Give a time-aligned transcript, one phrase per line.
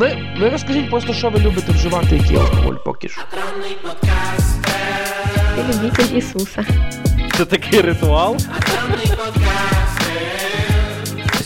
[0.00, 3.20] Ви, ви розкажіть просто, що ви любите вживати, який алкоголь поки що.
[5.58, 6.64] Любитель Ісуса.
[7.36, 8.36] Це такий ритуал.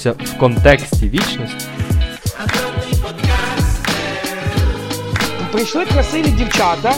[0.04, 1.66] В контексті вічності.
[5.52, 6.94] Прийшли красиві дівчата.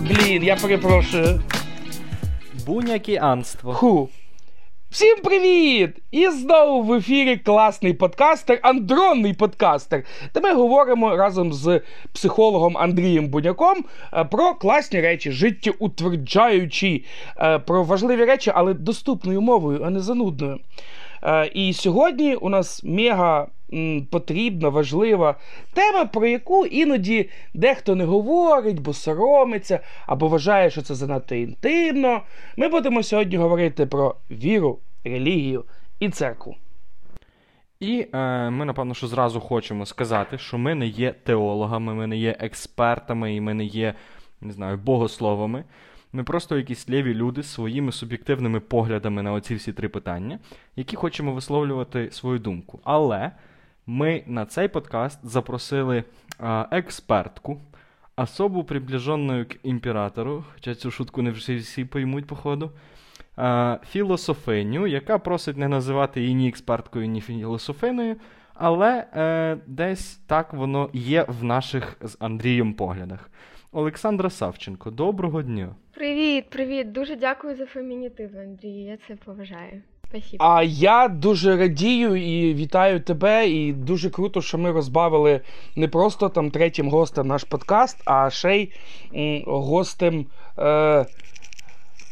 [0.00, 1.42] Блін, я перепрошую.
[2.66, 3.74] Бунякіанство.
[3.74, 4.08] Ху.
[4.96, 5.90] Всім привіт!
[6.10, 10.04] І знову в ефірі класний подкастер, андронний подкастер.
[10.34, 11.80] Де ми говоримо разом з
[12.12, 17.04] психологом Андрієм Буняком е, про класні речі, життєутверджаючі,
[17.38, 20.58] е, про важливі речі, але доступною мовою, а не занудною.
[21.22, 23.46] Е, І сьогодні у нас мега
[24.10, 25.34] потрібна, важлива
[25.74, 32.20] тема, про яку іноді дехто не говорить, бо соромиться, або вважає, що це занадто інтимно.
[32.56, 34.78] Ми будемо сьогодні говорити про віру,
[35.08, 35.64] релігію
[36.00, 36.56] і церкву.
[37.80, 42.16] І е, ми, напевно, що зразу хочемо сказати, що ми не є теологами, ми не
[42.16, 43.94] є експертами і ми не є,
[44.40, 45.64] не знаю, богословами.
[46.12, 50.38] Ми просто якісь ліві люди з своїми суб'єктивними поглядами на оці всі три питання,
[50.76, 52.80] які хочемо висловлювати свою думку.
[52.84, 53.32] Але
[53.86, 56.04] ми на цей подкаст запросили
[56.40, 57.60] е, експертку,
[58.16, 62.72] особу, приближенную к імператору, хоча цю шутку не всі, всі поймуть, походу.
[63.90, 68.16] Філософиню, яка просить не називати її ні експерткою, ні філософиною,
[68.54, 73.30] але е, десь так воно є в наших з Андрієм поглядах.
[73.72, 75.68] Олександра Савченко, доброго дня.
[75.94, 76.92] Привіт, привіт.
[76.92, 78.68] Дуже дякую за фемінітив, Андрій.
[78.68, 79.82] Я це поважаю.
[80.08, 80.44] Спасибо.
[80.44, 83.48] А я дуже радію і вітаю тебе.
[83.48, 85.40] І дуже круто, що ми розбавили
[85.76, 88.72] не просто там третім гостем наш подкаст, а ще й
[89.14, 90.26] м, гостем.
[90.58, 91.06] Е,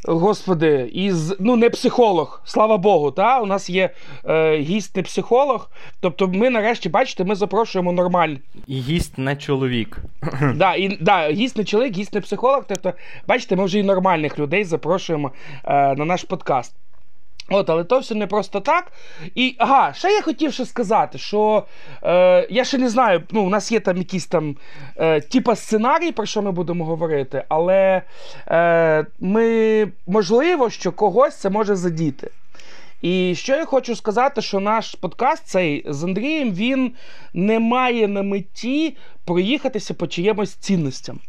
[0.07, 3.91] Господи, із ну не психолог, слава Богу, та у нас є
[4.25, 5.71] е, гість не психолог.
[6.01, 8.35] Тобто, ми нарешті, бачите, ми запрошуємо нормаль.
[8.67, 9.99] І гість не чоловік.
[10.55, 12.65] Да, і, да, гість не чоловік, гість не психолог.
[12.69, 12.93] Тобто,
[13.29, 15.33] бачите, ми вже і нормальних людей запрошуємо
[15.65, 16.75] е, на наш подкаст.
[17.51, 18.93] От, але то все не просто так.
[19.35, 21.65] І ага, ще я хотів ще сказати, що
[22.03, 24.57] е, я ще не знаю, ну, у нас є там якийсь там
[24.97, 28.03] е, типа сценарій, про що ми будемо говорити, але
[28.49, 32.31] е, ми можливо, що когось це може задіти.
[33.03, 36.93] І що я хочу сказати, що наш подкаст цей з Андрієм він
[37.35, 41.21] не має на меті проїхатися по чиємусь цінностям.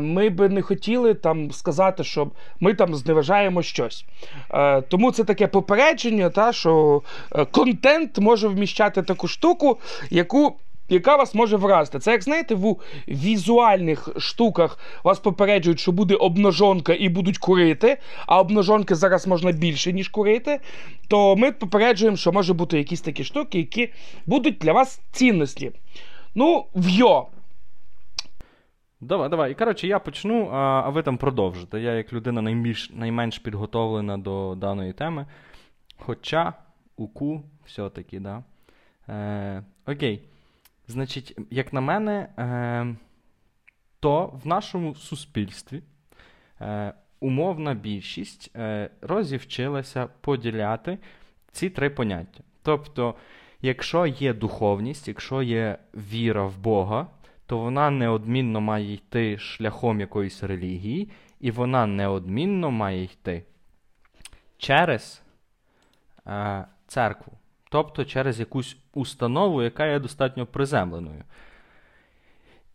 [0.00, 2.30] Ми би не хотіли там сказати, що
[2.60, 4.04] ми там зневажаємо щось.
[4.50, 7.02] Е, тому це таке попередження, та, що
[7.32, 9.78] е, контент може вміщати таку штуку,
[10.10, 10.56] яку.
[10.88, 11.98] Яка вас може вразити.
[11.98, 12.76] Це, як знаєте, в
[13.08, 19.92] візуальних штуках вас попереджують, що буде обножонка і будуть курити, а обножонки зараз можна більше,
[19.92, 20.60] ніж курити.
[21.08, 23.92] То ми попереджуємо, що може бути якісь такі штуки, які
[24.26, 25.70] будуть для вас цінності.
[26.34, 27.26] Ну, вйо.
[29.02, 29.52] Давай, давай.
[29.52, 31.80] І коротше, я почну, а, ви там продовжите.
[31.80, 35.26] Я, як людина найбільш, найменш підготовлена до даної теми.
[35.96, 36.52] Хоча
[36.96, 38.44] уку все-таки, да.
[39.08, 40.22] Е, окей.
[40.88, 42.96] Значить, як на мене, е,
[44.00, 45.82] то в нашому суспільстві
[46.60, 50.98] е, умовна більшість е, розівчилася поділяти
[51.52, 52.40] ці три поняття.
[52.62, 53.14] Тобто,
[53.60, 57.06] якщо є духовність, якщо є віра в Бога,
[57.52, 63.44] то вона неодмінно має йти шляхом якоїсь релігії, і вона неодмінно має йти
[64.58, 65.22] через
[66.26, 67.32] е, церкву,
[67.70, 71.24] тобто через якусь установу, яка є достатньо приземленою.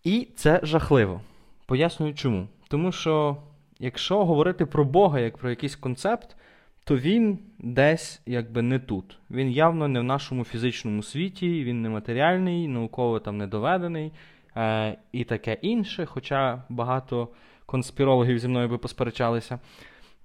[0.03, 1.21] І це жахливо.
[1.65, 2.47] Пояснюю чому.
[2.67, 3.37] Тому що,
[3.79, 6.37] якщо говорити про Бога як про якийсь концепт,
[6.83, 9.19] то він десь якби не тут.
[9.31, 14.11] Він явно не в нашому фізичному світі, він не матеріальний, науково там не доведений
[14.57, 17.27] е, і таке інше, хоча багато
[17.65, 19.59] конспірологів зі мною би посперечалися.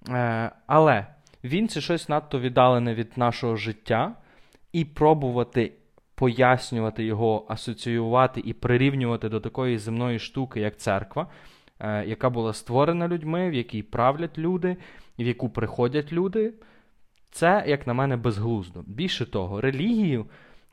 [0.09, 1.05] Е, але
[1.43, 4.15] він це щось надто віддалене від нашого життя,
[4.71, 5.71] і пробувати
[6.15, 11.27] пояснювати його, асоціювати і прирівнювати до такої земної штуки, як церква,
[11.79, 14.77] е, яка була створена людьми, в якій правлять люди,
[15.19, 16.53] в яку приходять люди.
[17.31, 18.83] Це, як на мене, безглуздо.
[18.87, 20.25] Більше того, релігію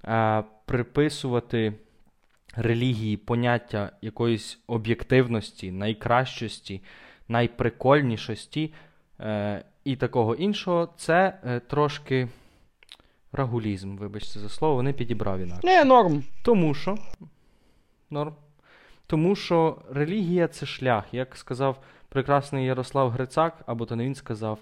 [0.05, 1.73] е, приписувати
[2.57, 6.83] релігії поняття якоїсь об'єктивності, найкращості,
[7.29, 8.73] найприкольнішості
[9.21, 12.29] е, і такого іншого, це е, трошки
[13.33, 15.67] рагулізм, вибачте за слово, не підібрав інакше.
[15.67, 16.25] Не, норм.
[16.43, 16.99] Тому що.
[18.11, 18.35] Норм.
[19.07, 21.05] Тому що релігія це шлях.
[21.15, 24.59] Як сказав прекрасний Ярослав Грицак, або то не він сказав,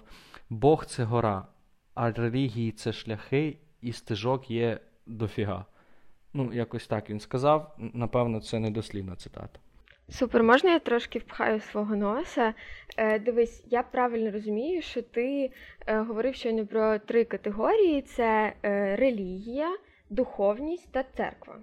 [0.49, 1.45] Бог це гора,
[1.95, 5.65] а релігії це шляхи, і стежок є дофіга.
[6.33, 7.75] Ну, якось так він сказав.
[7.93, 9.59] Напевно, це недослівна цитата.
[10.09, 12.53] Супер, можна я трошки впхаю свого носа?
[12.97, 15.51] Е, Дивись, я правильно розумію, що ти
[15.87, 19.77] е, говорив щойно про три категорії: це е, релігія,
[20.09, 21.55] духовність та церква.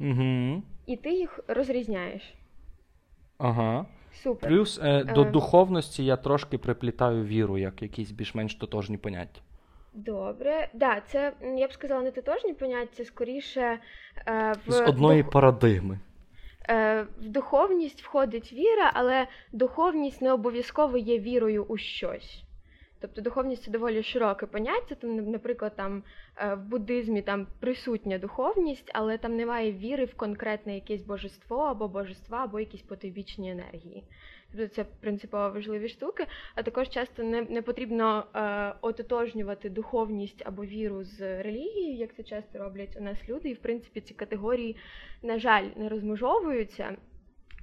[0.00, 0.62] Угу.
[0.86, 2.34] І ти їх розрізняєш.
[3.38, 3.86] Ага.
[4.22, 4.50] Супер.
[4.50, 5.30] Плюс е, до Е.
[5.30, 9.40] духовності я трошки приплітаю віру, як якісь більш-менш тотожні поняття.
[9.94, 10.68] Добре.
[10.74, 13.78] Да, це я б сказала не тотожні поняття, скоріше
[14.26, 15.98] е, в З одної дух- парадигми.
[16.70, 22.40] Е, В духовність входить віра, але духовність не обов'язково є вірою у щось.
[23.00, 24.94] Тобто духовність це доволі широке поняття.
[24.94, 26.02] Там, наприклад, там
[26.36, 31.88] е, в буддизмі там присутня духовність, але там немає віри в конкретне якесь божество або
[31.88, 34.04] божества, або якісь потойбічні енергії.
[34.56, 36.26] Тобто це принципово важливі штуки.
[36.54, 42.22] А також часто не, не потрібно е, ототожнювати духовність або віру з релігією, як це
[42.22, 43.48] часто роблять у нас люди.
[43.48, 44.76] І в принципі ці категорії,
[45.22, 46.96] на жаль, не розмежовуються.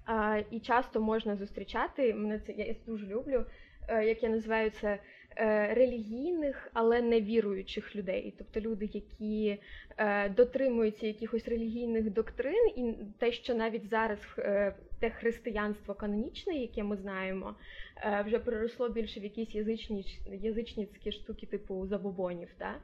[0.06, 3.46] А, і часто можна зустрічати, мене це я дуже люблю,
[3.88, 5.00] е, як я називаю це
[5.38, 8.34] е, релігійних, але не віруючих людей.
[8.38, 9.60] Тобто люди, які
[9.98, 16.84] е, дотримуються якихось релігійних доктрин, і те, що навіть зараз е, те християнство канонічне, яке
[16.84, 17.56] ми знаємо,
[17.98, 22.50] е, вже переросло більше в якісь язичні, язичницькі штуки, типу забобонів.
[22.58, 22.76] Та?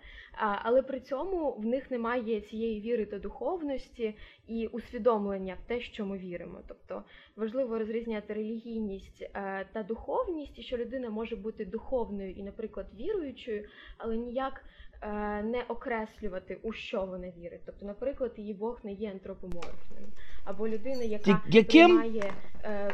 [0.64, 4.16] Але при цьому в них немає цієї віри та духовності
[4.48, 6.60] і усвідомлення в те, що ми віримо.
[6.68, 7.04] Тобто
[7.36, 13.70] важливо розрізняти релігійність е, та духовність, і що людина може бути духовною і, наприклад, віруючою,
[13.98, 14.64] але ніяк
[15.44, 17.62] не окреслювати, у що вона вірить.
[17.66, 20.04] Тобто, наприклад, її Бог не є антропоморфним,
[20.44, 21.98] або людина, яка яким?
[21.98, 22.34] приймає.
[22.64, 22.94] Е,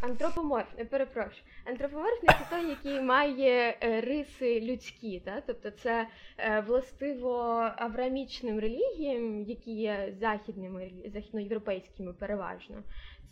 [0.00, 1.42] Антропоморфний, перепрошую.
[1.64, 5.42] Антропоморфний це той, який має е, риси людські, та?
[5.46, 6.06] тобто це
[6.38, 7.30] е, властиво
[7.76, 12.82] авраамічним релігіям, які є західними, західноєвропейськими переважно.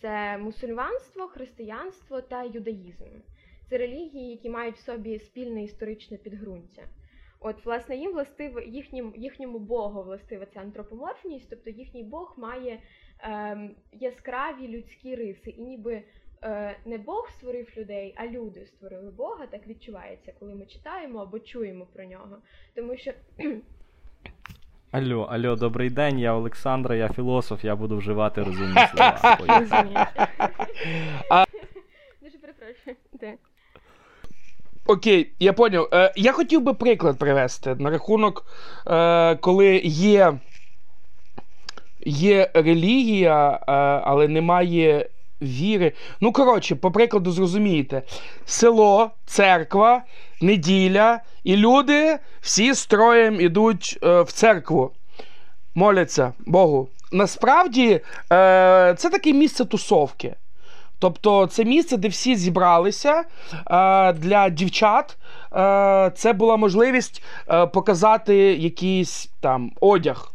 [0.00, 3.04] Це мусульманство, християнство та юдаїзм.
[3.70, 6.82] Це релігії, які мають в собі спільне історичне підґрунтя.
[7.40, 12.78] От, власне, їм властиво, їхнім, їхньому Богу властива ця антропоморфність, тобто їхній Бог має
[13.20, 16.02] ем, яскраві людські риси, і ніби
[16.42, 19.46] е, не Бог створив людей, а люди створили Бога.
[19.46, 22.38] Так відчувається, коли ми читаємо або чуємо про нього.
[22.74, 23.12] Тому що
[24.90, 29.38] Алло, алло, добрий день, я Олександра, я філософ, я буду вживати розумні слова.
[32.22, 32.96] Дуже перепрошую.
[34.86, 35.88] Окей, я поняв.
[35.92, 38.46] Е, я хотів би приклад привести на рахунок,
[38.86, 40.38] е, коли є,
[42.06, 43.72] є релігія, е,
[44.04, 45.08] але немає
[45.42, 45.92] віри.
[46.20, 48.02] Ну, коротше, по прикладу, зрозумієте:
[48.44, 50.02] село, церква,
[50.40, 54.90] неділя, і люди всі строєм ідуть е, в церкву,
[55.74, 56.88] моляться Богу.
[57.12, 57.90] Насправді,
[58.32, 60.34] е, це таке місце тусовки.
[60.98, 63.25] Тобто це місце, де всі зібралися
[63.70, 65.19] е, для дівчат.
[65.52, 70.32] Е, це була можливість е, показати якийсь там одяг.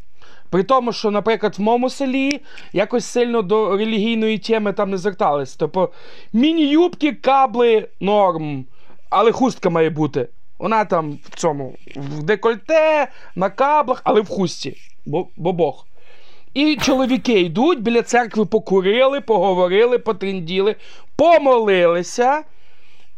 [0.50, 2.42] При тому, що, наприклад, в моєму селі
[2.74, 5.56] якось сильно до релігійної теми там не звертались.
[5.56, 5.90] Тобто
[6.34, 8.66] міні-юбки, кабли, норм,
[9.10, 10.28] але хустка має бути.
[10.60, 14.78] Вона там в цьому, в декольте, на каблах, але в хустці.
[15.06, 15.86] Бо, бо Бог.
[16.54, 20.76] І чоловіки йдуть біля церкви, покурили, поговорили, потрінділи,
[21.16, 22.44] помолилися,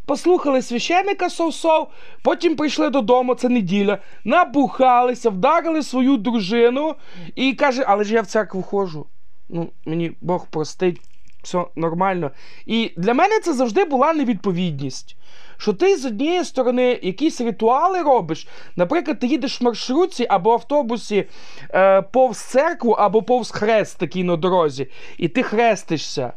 [0.06, 1.88] послухали священника сов-сов,
[2.24, 6.96] потім прийшли додому, це неділя, набухалися, вдарили свою дружину
[7.36, 9.06] і каже, але ж я в церкву ходжу.
[9.50, 11.02] Ну, мені Бог простить,
[11.44, 12.32] все нормально.
[12.66, 15.18] І для мене це завжди була невідповідність.
[15.58, 21.26] Що ти з однієї сторони якісь ритуали робиш, наприклад, ти їдеш в маршрутці або автобусі
[21.70, 26.34] е, повз церкву, або повз хрест такий на дорозі, і ти хрестишся.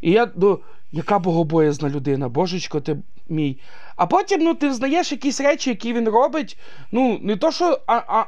[0.00, 0.60] І я ну,
[0.92, 2.96] яка богобоязна людина, божечко ти
[3.28, 3.58] мій.
[3.96, 6.58] А потім ну, ти взнаєш якісь речі, які він робить.
[6.92, 7.80] Ну, не то, що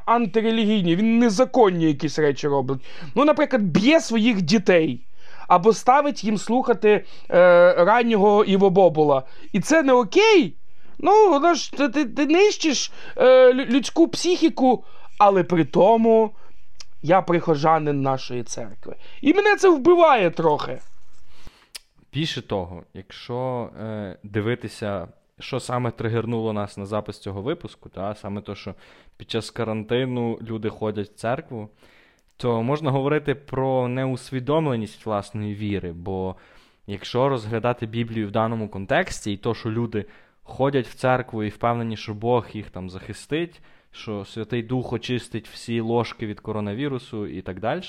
[0.06, 2.78] антирелігійні, він незаконні якісь речі робить.
[3.14, 5.00] Ну, наприклад, б'є своїх дітей.
[5.52, 9.22] Або ставить їм слухати е, раннього Іво Бобула.
[9.52, 10.56] І це не окей.
[10.98, 11.40] Ну,
[11.76, 14.84] ти, ти, ти нищиш е, людську психіку,
[15.18, 16.30] але при тому
[17.02, 18.96] я прихожанин нашої церкви.
[19.20, 20.78] І мене це вбиває трохи.
[22.12, 28.40] Більше того, якщо е, дивитися, що саме тригернуло нас на запис цього випуску, та, саме
[28.40, 28.74] то, що
[29.16, 31.68] під час карантину люди ходять в церкву,
[32.36, 35.92] то можна говорити про неусвідомленість власної віри.
[35.92, 36.36] Бо
[36.86, 40.04] якщо розглядати Біблію в даному контексті, і то, що люди
[40.42, 43.60] ходять в церкву і впевнені, що Бог їх там захистить,
[43.90, 47.82] що Святий Дух очистить всі ложки від коронавірусу і так далі,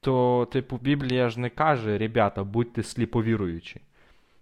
[0.00, 3.80] то, типу, Біблія ж не каже, ребята, будьте сліповіруючі.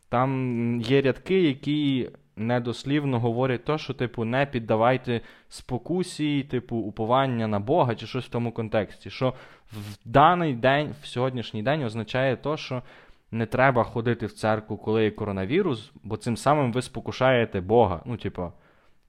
[0.09, 7.61] Там є рядки, які недослівно говорять то, що, типу, не піддавайте спокусі, типу, уповання на
[7.61, 9.11] Бога чи щось в тому контексті.
[9.11, 9.35] Що
[9.73, 12.83] в даний день, в сьогоднішній день означає то, що
[13.31, 18.03] не треба ходити в церкву, коли є коронавірус, бо цим самим ви спокушаєте Бога.
[18.05, 18.53] Ну, типу,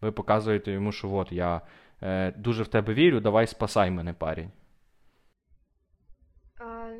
[0.02, 1.62] ви показуєте йому, що от я
[2.02, 4.52] е, дуже в тебе вірю, давай спасай мене, парень.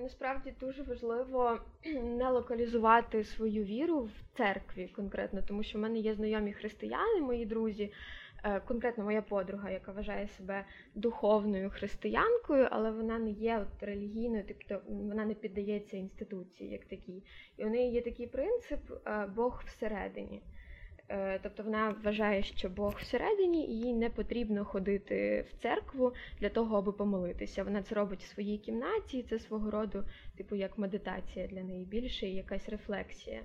[0.04, 1.60] Насправді дуже важливо
[2.04, 7.46] не локалізувати свою віру в церкві конкретно, тому що в мене є знайомі християни, мої
[7.46, 7.94] друзі,
[8.44, 14.44] е, конкретно моя подруга, яка вважає себе духовною християнкою, але вона не є от релігійною,
[14.48, 17.24] тобто вона не піддається інституції як такій.
[17.58, 20.42] І у неї є такий принцип е, Бог всередині.
[21.10, 26.50] Е, Тобто вона вважає, що Бог всередині, і їй не потрібно ходити в церкву для
[26.50, 27.64] того, аби помолитися.
[27.64, 30.04] Вона це робить в своїй кімнаті, і це свого роду,
[30.38, 33.42] типу, як медитація для неї більше і якась рефлексія.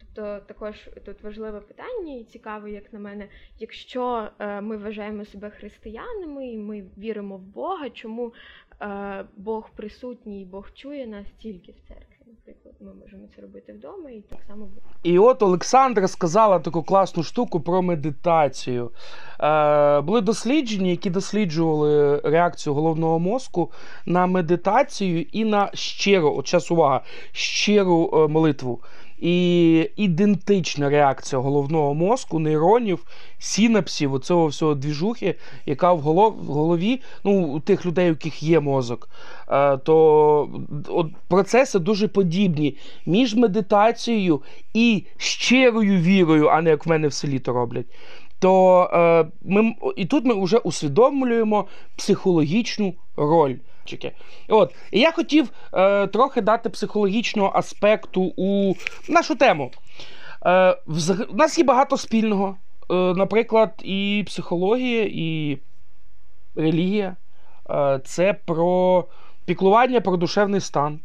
[0.00, 3.28] Тобто також тут важливе питання і цікаве, як на мене,
[3.58, 8.32] якщо е, ми вважаємо себе християнами і ми віримо в Бога, чому
[8.82, 12.17] е, Бог присутній, Бог чує нас тільки в церкві.
[12.48, 14.80] Наприклад, ми можемо це робити вдома і так само буде.
[15.02, 18.90] І от Олександра сказала таку класну штуку про медитацію.
[19.40, 23.72] Е, були дослідження, які досліджували реакцію головного мозку
[24.06, 28.82] на медитацію і на щиру, от час увага, щиру е, молитву.
[29.20, 33.06] І ідентична реакція головного мозку, нейронів,
[33.38, 35.34] синапсів, оцього всього двіжухи,
[35.66, 39.08] яка в голові, ну, у тих людей, у яких є мозок,
[39.48, 40.48] е, то
[40.88, 44.42] от процеси дуже подібні між медитацією
[44.74, 47.86] і щирою вірою, а не як в мене в селі то роблять.
[48.38, 53.54] То е, ми, і тут ми вже усвідомлюємо психологічну роль.
[53.88, 54.12] Чеки.
[54.48, 58.74] От, і я хотів е, трохи дати психологічного аспекту у
[59.08, 59.70] нашу тему.
[60.46, 61.26] Е, взаг...
[61.30, 62.56] У нас є багато спільного.
[62.90, 65.58] Е, наприклад, і психологія, і
[66.56, 67.16] релігія.
[67.70, 69.04] Е, це про
[69.44, 71.00] піклування про душевний стан.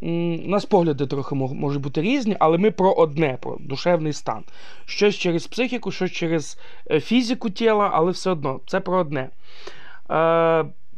[0.00, 4.44] У нас погляди трохи можуть бути різні, але ми про одне, про душевний стан.
[4.84, 6.58] Щось через психіку, щось через
[6.90, 9.28] е, фізику тіла, але все одно це про одне.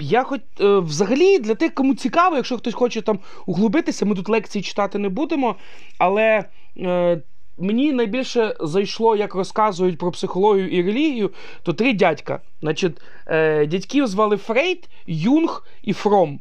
[0.00, 4.28] Я хоч е, взагалі для тих, кому цікаво, якщо хтось хоче там углубитися, ми тут
[4.28, 5.56] лекції читати не будемо.
[5.98, 6.44] Але
[6.78, 7.20] е,
[7.58, 11.30] мені найбільше зайшло, як розказують про психологію і релігію,
[11.62, 12.40] то три дядька.
[12.60, 16.40] Значить, е, дядьків звали Фрейд, Юнг і Фром.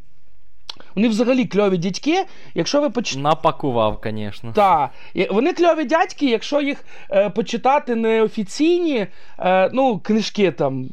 [0.96, 2.26] Вони взагалі кльові дядьки.
[2.56, 3.30] Якщо ви почитаєте.
[3.30, 4.52] Напакував, звісно.
[4.56, 4.90] Так,
[5.32, 9.08] вони кльові дядьки, якщо їх е, почитати неофіційні
[9.40, 10.90] е, ну, книжки там,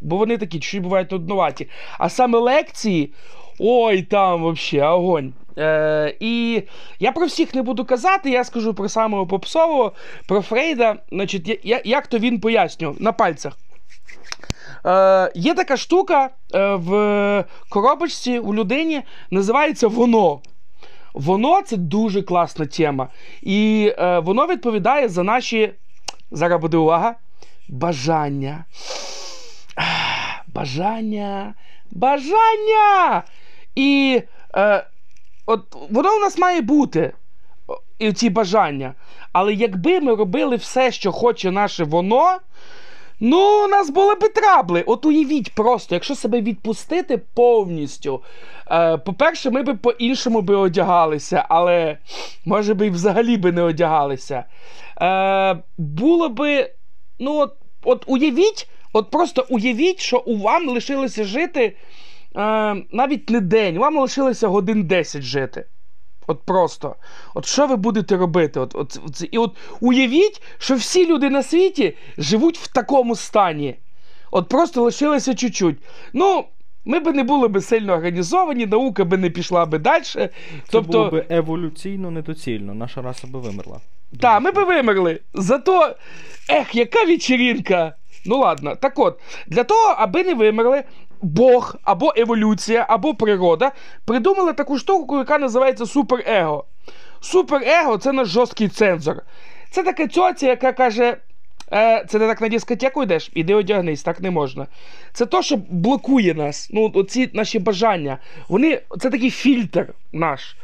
[0.00, 1.68] бо вони такі чуть бувають нуднуваті.
[1.98, 3.12] А саме лекції,
[3.58, 5.32] ой, там взагалі огонь.
[5.58, 6.62] Е, і
[7.00, 9.92] я про всіх не буду казати, я скажу про самого попсового,
[10.28, 10.96] про Фрейда.
[11.12, 13.56] Значить, я, я, як то він пояснював на пальцях.
[14.86, 20.40] Е, є така штука е, в коробочці у людині, називається воно.
[21.14, 23.08] Воно це дуже класна тема.
[23.42, 25.72] І е, воно відповідає за наші,
[26.30, 27.14] зараз буде увага,
[27.68, 28.64] бажання.
[30.54, 31.54] Бажання.
[31.90, 33.22] Бажання.
[33.74, 34.22] І
[34.54, 34.86] е,
[35.46, 37.12] от воно у нас має бути.
[37.98, 38.94] І ці бажання.
[39.32, 42.38] Але якби ми робили все, що хоче наше воно,
[43.20, 44.82] ну, у нас були би трабли.
[44.86, 48.22] От уявіть просто, якщо себе відпустити повністю.
[48.70, 51.98] Е, по-перше, ми би по-іншому би одягалися, але
[52.44, 54.44] може би і взагалі би не одягалися.
[55.02, 56.70] Е, було би,
[57.18, 57.54] ну, от,
[57.84, 61.74] от уявіть, от просто уявіть, що у вам лишилося жити е,
[62.92, 65.64] навіть не день, вам лишилося годин 10 жити.
[66.26, 66.96] От просто.
[67.34, 68.60] От що ви будете робити?
[68.60, 73.76] От, от, от, і от уявіть, що всі люди на світі живуть в такому стані.
[74.30, 75.76] От просто лишилося чуть-чуть.
[76.12, 76.44] Ну,
[76.84, 80.02] ми би не були би сильно організовані, наука би не пішла би далі.
[80.02, 80.30] Це
[80.70, 82.74] Тобто, було б еволюційно недоцільно.
[82.74, 83.80] Наша раса би вимерла.
[84.20, 85.20] так, ми би вимерли.
[85.34, 85.96] Зато,
[86.48, 87.94] ех, яка вечерінка.
[88.24, 90.84] Ну ладно, так от, для того, аби не вимерли,
[91.22, 93.72] Бог або еволюція, або природа
[94.04, 96.64] придумали таку штуку, яка називається суперего.
[97.20, 99.22] Суперего це наш жорсткий цензор.
[99.70, 101.16] Це така цьоця, яка каже.
[101.72, 104.66] Е, це ти так на дискотеку йдеш, іди одягнись, так не можна.
[105.12, 106.70] Це то, що блокує нас.
[106.72, 108.18] Ну, оці наші бажання.
[108.48, 110.56] Вони, це такий фільтр наш.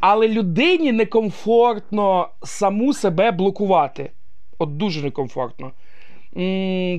[0.00, 4.10] Але людині некомфортно саму себе блокувати.
[4.58, 5.72] От дуже некомфортно.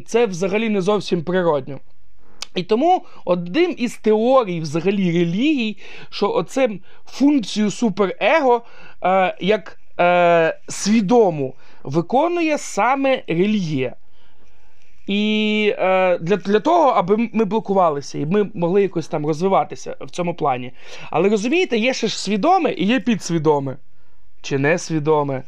[0.05, 1.79] Це взагалі не зовсім природньо.
[2.55, 5.77] І тому один із теорій взагалі релігій,
[6.09, 6.69] що оце
[7.05, 8.61] функцію суперего
[9.03, 13.95] е, як е, свідому виконує саме релігія.
[15.07, 20.09] І е, для для того, аби ми блокувалися і ми могли якось там розвиватися в
[20.09, 20.71] цьому плані.
[21.09, 23.77] Але розумієте, є ще ж свідоме і є підсвідоме,
[24.41, 25.43] чи несвідоме.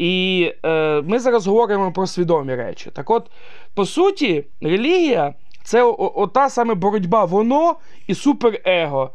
[0.00, 2.90] І е, ми зараз говоримо про свідомі речі.
[2.92, 3.30] Так от,
[3.74, 7.76] по суті, релігія це ота саме боротьба, воно
[8.06, 9.10] і суперего.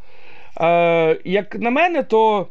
[0.61, 2.47] Е, Як на мене, то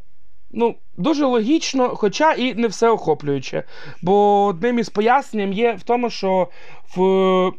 [0.51, 3.63] ну, дуже логічно, хоча і не всеохоплююче.
[4.03, 6.49] Бо одним із пояснень є в тому, що
[6.97, 7.01] в,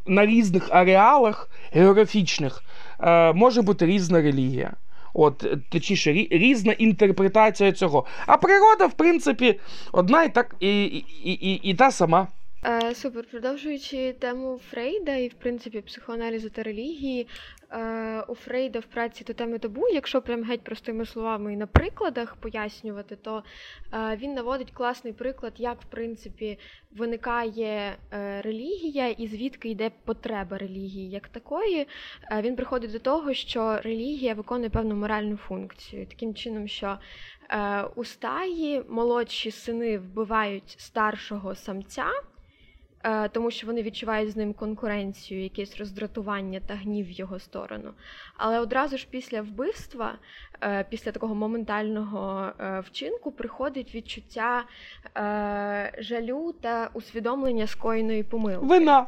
[0.06, 2.64] на різних ареалах географічних
[3.00, 4.74] е, може бути різна релігія.
[5.18, 8.06] От, точніше, різна інтерпретація цього.
[8.26, 9.60] А природа, в принципі,
[9.92, 12.28] одна і так і, і, і, і та сама.
[12.66, 17.28] Е, Супер, продовжуючи тему Фрейда і в принципі психоаналізу та релігії, е,
[18.28, 22.36] у Фрейда в праці до теми табу, якщо прям геть простими словами і на прикладах
[22.36, 23.44] пояснювати, то
[23.94, 26.60] е, він наводить класний приклад, як в принципі
[26.92, 31.88] виникає е, релігія і звідки йде потреба релігії як такої.
[32.32, 36.98] Е, він приходить до того, що релігія виконує певну моральну функцію, таким чином, що
[37.50, 42.06] е, у стаї молодші сини вбивають старшого самця.
[43.06, 47.94] Е, тому що вони відчувають з ним конкуренцію, якесь роздратування та гнів в його сторону.
[48.38, 50.14] Але одразу ж після вбивства,
[50.62, 54.64] е, після такого моментального е, вчинку, приходить відчуття
[56.00, 58.66] жалю та усвідомлення скоєної помилки.
[58.66, 59.08] Вина.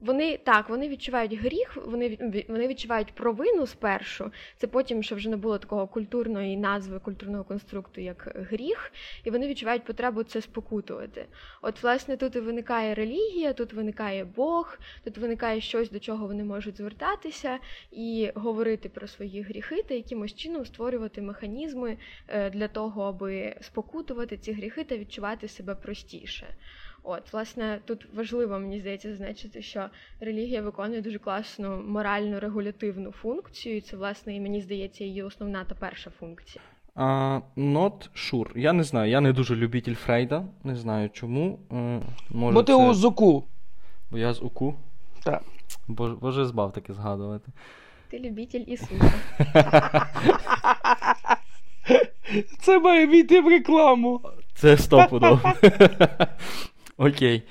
[0.00, 4.30] Вони так, вони відчувають гріх, вони вони відчувають провину спершу.
[4.56, 8.92] Це потім, що вже не було такого культурної назви, культурного конструкту, як гріх,
[9.24, 11.26] і вони відчувають потребу це спокутувати.
[11.62, 16.44] От, власне, тут і виникає релігія, тут виникає Бог, тут виникає щось, до чого вони
[16.44, 17.58] можуть звертатися
[17.92, 21.96] і говорити про свої гріхи, та якимось чином створювати механізми
[22.28, 26.46] е, для того, аби спокутувати ці гріхи та відчувати себе простіше.
[27.02, 29.86] От, власне, тут важливо, мені здається, зазначити, що
[30.20, 35.64] релігія виконує дуже класну морально регулятивну функцію, і це, власне, і мені здається, її основна
[35.64, 36.64] та перша функція.
[36.96, 38.58] Uh, not sure.
[38.58, 41.58] Я не знаю, я не дуже любитель Фрейда, не знаю чому.
[41.70, 42.88] Uh, може, Бо ти це...
[42.88, 43.44] у ЗУКу.
[44.10, 44.74] Бо я з УКУ?
[45.24, 45.42] Так.
[45.88, 47.52] Боже, Боже збав таки згадувати.
[48.10, 49.12] Ти любитель Ісуса.
[52.60, 54.20] Це має війти в рекламу.
[54.54, 55.52] Це стопудово.
[57.00, 57.42] Окей.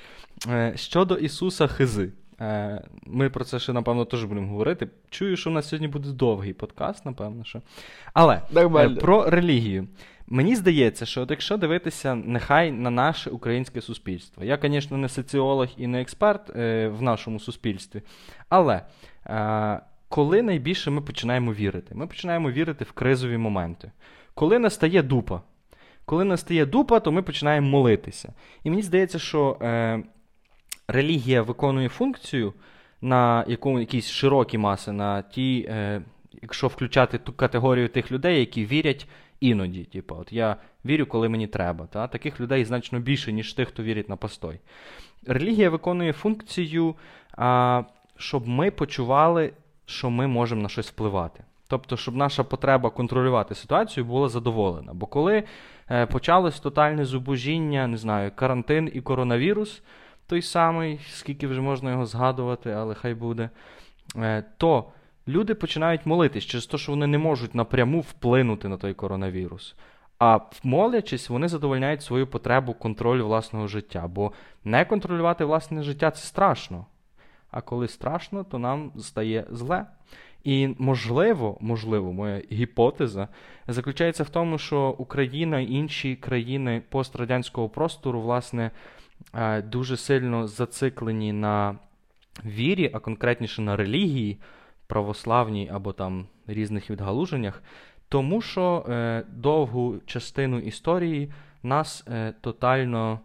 [0.48, 2.12] Е, щодо Ісуса Хизи.
[2.40, 4.88] Е, ми про це ще, напевно, теж будемо говорити.
[5.10, 7.44] Чую, що у нас сьогодні буде довгий подкаст, напевно.
[7.44, 7.62] що.
[8.14, 8.96] Але Нормально.
[8.96, 9.88] Е, про релігію.
[10.26, 14.44] Мені здається, що от якщо дивитися нехай на наше українське суспільство.
[14.44, 16.48] Я, звісно, не соціолог і не експерт
[16.88, 18.02] в нашому суспільстві.
[18.48, 18.82] Але
[20.08, 21.94] коли найбільше ми починаємо вірити?
[21.94, 23.90] Ми починаємо вірити в кризові моменти.
[24.34, 25.42] Коли настає дупа,
[26.10, 28.32] коли настає дупа, то ми починаємо молитися.
[28.64, 30.02] І мені здається, що е,
[30.88, 32.52] релігія виконує функцію
[33.00, 36.02] на яку, якісь широкі маси, на ті, е,
[36.42, 39.08] якщо включати ту категорію тих людей, які вірять
[39.40, 39.84] іноді.
[39.84, 41.86] Типу, от я вірю, коли мені треба.
[41.86, 42.08] Та?
[42.08, 44.60] Таких людей значно більше, ніж тих, хто вірить на постой.
[45.26, 46.94] Релігія виконує функцію,
[47.32, 47.82] а,
[48.16, 49.52] щоб ми почували,
[49.86, 51.44] що ми можемо на щось впливати.
[51.70, 54.94] Тобто, щоб наша потреба контролювати ситуацію була задоволена.
[54.94, 55.42] Бо коли
[56.10, 59.82] почалось тотальне зубожіння, не знаю, карантин і коронавірус,
[60.26, 63.50] той самий, скільки вже можна його згадувати, але хай буде,
[64.16, 64.92] е, то
[65.28, 69.74] люди починають молитись через те, що вони не можуть напряму вплинути на той коронавірус.
[70.18, 74.08] А молячись, вони задовольняють свою потребу контролю власного життя.
[74.08, 74.32] Бо
[74.64, 76.86] не контролювати власне життя це страшно.
[77.50, 79.86] А коли страшно, то нам стає зле.
[80.44, 83.28] І можливо, можливо, моя гіпотеза
[83.68, 88.70] заключається в тому, що Україна і інші країни пострадянського простору, власне,
[89.34, 91.78] е, дуже сильно зациклені на
[92.44, 94.38] вірі, а конкретніше на релігії,
[94.86, 97.62] православній або там різних відгалуженнях,
[98.08, 103.20] тому що е, довгу частину історії нас е, тотально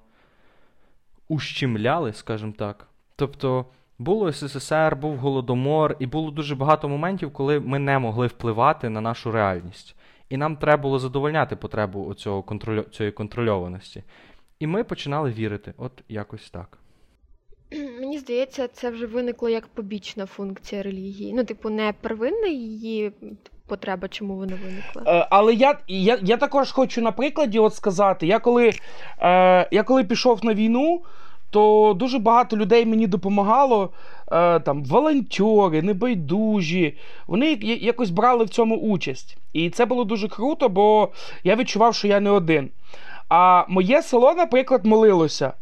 [1.28, 2.88] ущемляли, скажімо так.
[3.15, 3.65] Тобто.
[3.99, 9.01] Було СССР, був Голодомор, і було дуже багато моментів, коли ми не могли впливати на
[9.01, 9.95] нашу реальність.
[10.29, 12.84] І нам треба було задовольняти потребу оцього контроль...
[12.84, 14.03] цієї контрольованості.
[14.60, 16.77] І ми починали вірити, от якось так.
[17.99, 21.34] Мені здається, це вже виникло як побічна функція релігії.
[21.34, 23.12] Ну, типу, не первинна її
[23.67, 25.19] потреба, чому вона виникла.
[25.19, 28.69] Е, але я я, я також хочу на прикладі от сказати: я коли,
[29.21, 31.03] е, я коли пішов на війну
[31.55, 33.89] то дуже багато людей мені допомагало.
[34.31, 36.97] Е, там волонтери, небайдужі.
[37.27, 39.37] Вони якось брали в цьому участь.
[39.53, 41.09] І це було дуже круто, бо
[41.43, 42.69] я відчував, що я не один.
[43.29, 45.53] А моє село, наприклад, молилося.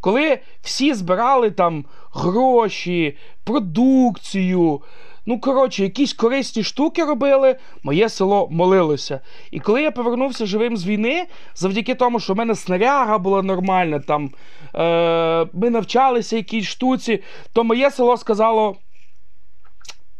[0.00, 4.82] Коли всі збирали там гроші, продукцію,
[5.26, 9.20] ну, коротше, якісь корисні штуки робили, моє село молилося.
[9.50, 13.98] І коли я повернувся живим з війни, завдяки тому, що в мене снаряга була нормальна,
[13.98, 14.30] там,
[14.74, 18.76] е- ми навчалися якійсь штуці, то моє село сказало: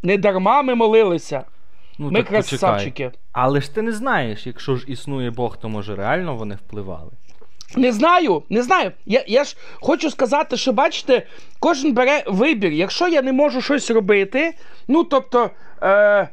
[0.03, 1.45] не дарма ми молилися.
[1.99, 3.11] Ну, ми так красавчики.
[3.33, 7.11] Але ж ти не знаєш, якщо ж існує Бог, то може реально вони впливали.
[7.77, 8.93] Не знаю, не знаю.
[9.07, 11.27] Я я ж хочу сказати, що бачите,
[11.61, 12.73] кожен бере вибір.
[12.73, 14.55] Якщо я не можу щось робити,
[14.89, 15.51] ну тобто,
[15.83, 16.29] е,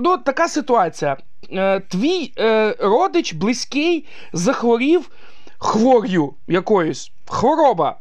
[0.00, 1.16] ну, така ситуація.
[1.52, 5.10] Е, Твій е, родич близький захворів
[5.58, 7.96] хвор'ю якоюсь хвороба.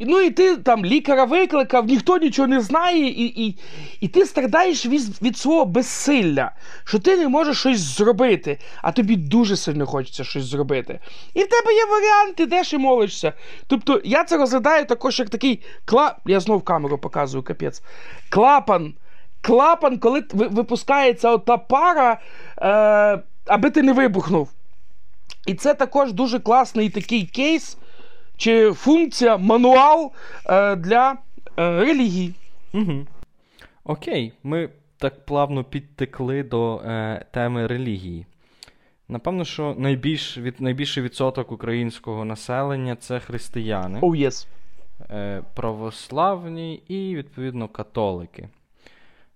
[0.00, 3.58] Ну і ти там лікаря викликав, ніхто нічого не знає, і і,
[4.00, 6.50] і ти страдаєш від від свого безсилля,
[6.84, 11.00] що ти не можеш щось зробити, а тобі дуже сильно хочеться щось зробити.
[11.34, 13.32] І в тебе є варіант, йдеш і молишся.
[13.66, 16.16] Тобто я це розглядаю також як такий клап.
[16.26, 17.82] Я знов камеру показую, капець.
[18.28, 18.94] Клапан.
[19.40, 22.20] Клапан, коли випускається ота пара,
[22.62, 24.50] е, аби ти не вибухнув.
[25.46, 27.76] І це також дуже класний такий кейс
[28.38, 30.12] чи функція, мануал
[30.46, 31.16] е, для е,
[31.56, 32.34] релігії.
[32.74, 33.06] Угу.
[33.84, 38.26] Окей, ми так плавно підтекли до е, теми релігії.
[39.08, 44.46] Напевно, що найбільш, від, найбільший відсоток українського населення це християни, oh, yes.
[45.10, 48.48] е, православні і, відповідно, католики.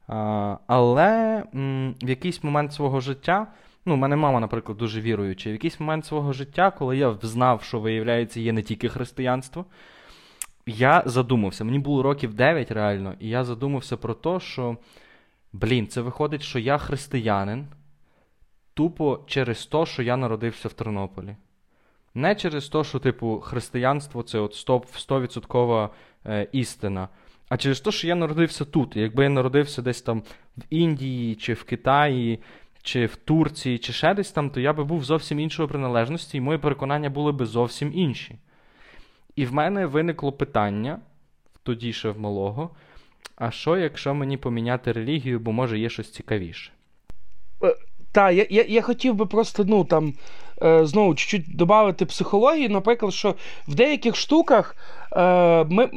[0.08, 3.46] А, але м, в якийсь момент свого життя
[3.84, 5.50] Ну, мене мама, наприклад, дуже віруюча.
[5.50, 9.64] В якийсь момент свого життя, коли я знав, що, виявляється, є не тільки християнство,
[10.66, 11.64] я задумався.
[11.64, 14.76] Мені було років 9 реально, і я задумався про те, що,
[15.52, 17.66] блін, це виходить, що я християнин
[18.74, 21.36] тупо через те, що я народився в Тернополі.
[22.14, 25.88] Не через те, що, типу, християнство це от 100%
[26.26, 27.08] е, істина.
[27.48, 28.96] А через те, що я народився тут.
[28.96, 30.22] Якби я народився десь там
[30.56, 32.38] в Індії чи в Китаї,
[32.82, 36.40] чи в Турції, чи ще десь там, то я би був зовсім іншої приналежності, і
[36.40, 38.38] мої переконання були би зовсім інші.
[39.36, 40.98] І в мене виникло питання,
[41.62, 42.70] тоді ще в малого,
[43.36, 46.72] а що, якщо мені поміняти релігію, бо може є щось цікавіше?
[47.62, 47.74] Е,
[48.12, 50.14] так, я я, я хотів би просто ну, там,
[50.62, 53.34] е, знову чуть-чуть додати психології, наприклад, що
[53.68, 54.76] в деяких штуках
[55.12, 55.88] е, ми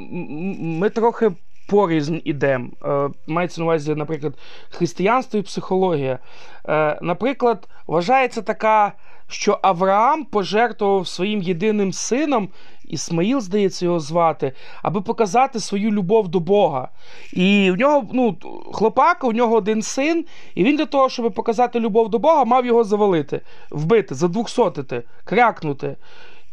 [0.59, 1.31] ми трохи
[1.67, 2.71] порізнь ідем.
[2.85, 4.33] Е, мається на увазі, наприклад,
[4.69, 6.19] християнство і психологія.
[6.67, 8.93] Е, наприклад, вважається така,
[9.27, 12.49] що Авраам пожертвував своїм єдиним сином,
[12.87, 16.89] Ісмаїл, здається, його звати, аби показати свою любов до Бога.
[17.33, 18.37] І в нього, ну,
[18.73, 20.25] хлопак, у нього один син,
[20.55, 25.95] і він для того, щоб показати любов до Бога, мав його завалити, вбити, задвухсотити, крякнути.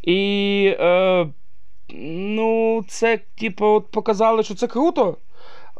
[0.03, 0.75] І.
[0.81, 1.27] Е,
[1.95, 5.17] Ну, це, типу, от показали, що це круто.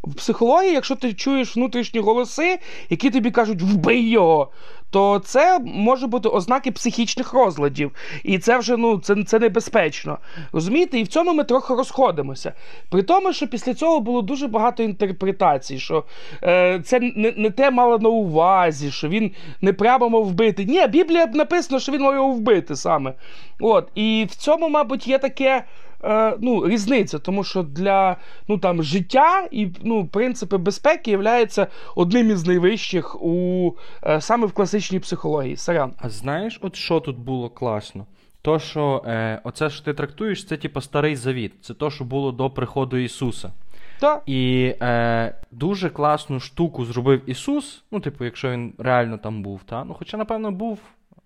[0.05, 2.59] В психології, якщо ти чуєш внутрішні голоси,
[2.91, 4.51] які тобі кажуть вбий його,
[4.91, 7.93] то це може бути ознаки психічних розладів.
[8.25, 10.19] І це вже ну, це це небезпечно.
[10.53, 10.99] Розумієте?
[10.99, 12.53] І в цьому ми трохи розходимося.
[12.91, 16.05] При тому, що після цього було дуже багато інтерпретацій, що
[16.43, 20.65] е, це не не те мало на увазі, що він не прямо мав вбити.
[20.65, 23.15] Ні, Біблія написано, що він мав його вбити саме.
[23.61, 23.89] От.
[23.95, 25.65] І в цьому, мабуть, є таке
[26.05, 28.17] е, ну, різниця, тому що для
[28.49, 33.73] ну, там, життя і ну, принципи безпеки являються одним із найвищих у
[34.07, 35.57] е, саме в класичній психології.
[35.57, 35.93] Сарян.
[35.99, 38.07] А знаєш, от що тут було класно?
[38.43, 41.53] То, що е, оце, що ти трактуєш, це типу старий завіт.
[41.61, 43.53] Це то, що було до приходу Ісуса.
[44.01, 44.23] Так.
[44.27, 47.85] І е, дуже класну штуку зробив Ісус.
[47.91, 49.85] Ну, типу, якщо він реально там був, та?
[49.85, 50.79] Ну, хоча, напевно, був,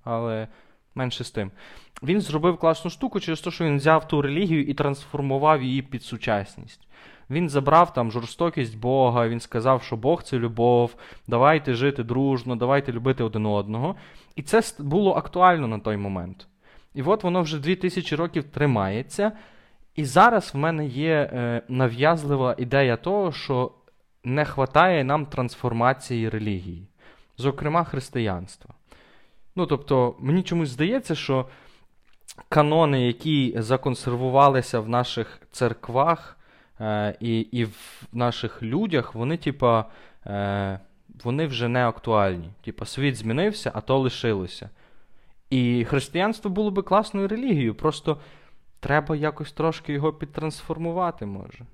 [0.04, 0.48] але
[0.96, 1.50] менше з тим.
[2.02, 6.02] Він зробив класну штуку через те, що він взяв ту релігію і трансформував її під
[6.02, 6.88] сучасність.
[7.30, 10.94] Він забрав там жорстокість Бога, він сказав, що Бог це любов,
[11.28, 13.94] давайте жити дружно, давайте любити один одного.
[14.36, 16.46] І це було актуально на той момент.
[16.94, 19.32] І от воно вже 2000 років тримається.
[19.94, 23.72] І зараз в мене є е, нав'язлива ідея того, що
[24.24, 26.88] не вистачає нам трансформації релігії,
[27.36, 28.75] зокрема християнства.
[29.56, 31.46] Ну, тобто, мені чомусь здається, що
[32.48, 36.38] канони, які законсервувалися в наших церквах
[36.80, 39.84] е, і і в наших людях, вони, типа,
[40.26, 40.80] е,
[41.24, 42.48] вони вже не актуальні.
[42.64, 44.70] Типа, світ змінився, а то лишилося.
[45.50, 47.74] І християнство було би класною релігією.
[47.74, 48.18] Просто
[48.80, 51.64] треба якось трошки його підтрансформувати, може.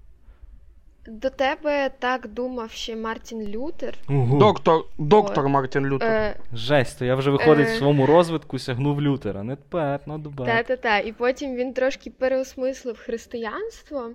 [1.06, 3.98] До тебе так думав ще Мартін Лютер.
[4.08, 4.38] Угу.
[4.38, 5.50] Доктор, доктор От.
[5.50, 6.10] Мартін Лютер.
[6.10, 7.74] Е, Жесть, то я вже виходить Е.
[7.74, 9.42] в своєму розвитку сягнув Лютера.
[9.42, 10.46] Не тепер, ну добре.
[10.46, 10.98] Та-та-та.
[10.98, 14.10] І потім він трошки переосмислив християнство,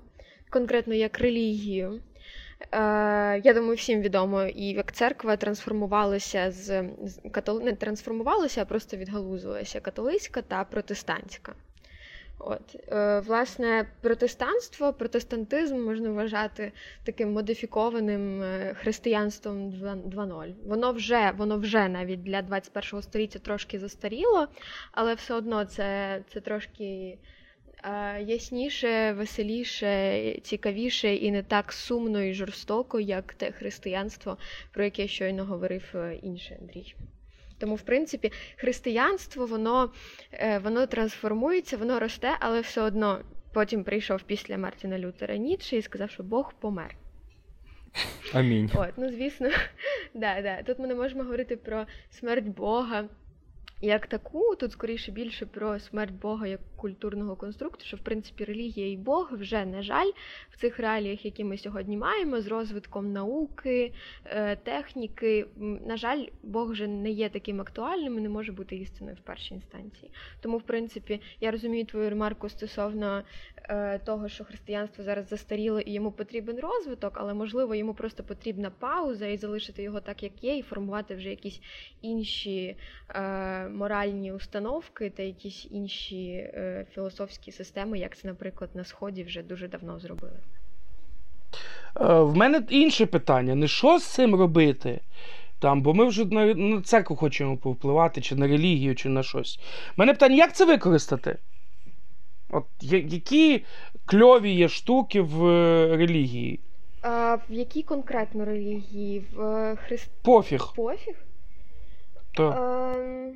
[0.50, 2.00] конкретно як релігію.
[2.71, 7.62] Е, я думаю, всім відомо, і як церква трансформувалася з, з катол...
[7.62, 11.54] не трансформувалася, а просто відгалузилася католицька та протестантська.
[12.39, 16.71] От, е, власне, протестанство, протестантизм можна вважати
[17.04, 20.54] таким модифікованим е, християнством 2.0.
[20.65, 24.47] Воно вже, воно вже навіть для 21-го століття трошки застаріло,
[24.91, 27.17] але все одно це, це трошки
[27.84, 34.38] е, ясніше, веселіше, цікавіше і не так сумно і жорстоко, як те християнство,
[34.71, 36.95] про яке щойно говорив інший Андрій.
[37.58, 39.91] Тому, в принципі, християнство, воно,
[40.32, 43.22] е, воно трансформується, воно росте, але все одно
[43.54, 46.96] потім прийшов після Мартіна Лютера Ніцше і сказав, що Бог помер.
[48.34, 48.72] Амінь.
[48.76, 49.50] От, ну звісно,
[50.13, 50.63] да, да.
[50.63, 53.10] Тут ми не можемо говорити про смерть Бога
[53.81, 58.91] як таку, тут скоріше більше про смерть Бога як культурного конструкту, що в принципі релігія
[58.91, 60.11] і Бог вже, на жаль,
[60.49, 63.93] в цих реаліях, які ми сьогодні маємо, з розвитком науки,
[64.25, 65.45] е, техніки,
[65.87, 69.53] на жаль, Бог вже не є таким актуальним і не може бути істиною в першій
[69.53, 70.11] інстанції.
[70.41, 73.23] Тому, в принципі, я розумію твою ремарку стосовно
[73.63, 78.69] е, того, що християнство зараз застаріло і йому потрібен розвиток, але можливо йому просто потрібна
[78.69, 81.61] пауза і залишити його так, як є, і формувати вже якісь
[82.01, 82.75] інші
[83.09, 89.43] е, моральні установки та якісь інші е, філософські системи, як це, наприклад, на сході вже
[89.43, 90.39] дуже давно зробили.
[92.01, 94.99] Е, В мене інше питання: не що з цим робити?
[95.60, 99.60] Там, бо ми вже на, на церкву хочемо повпливати, чи на релігію, чи на щось.
[99.89, 101.38] У мене питання, як це використати?
[102.49, 103.65] От я- які
[104.06, 106.60] кльові є штуки в е, релігії?
[107.01, 109.19] А в якій конкретно релігії?
[109.34, 110.10] В е, христ...
[110.23, 110.73] Пофіг.
[110.75, 111.15] Пофіг?
[112.34, 112.51] То.
[112.51, 113.34] Ем,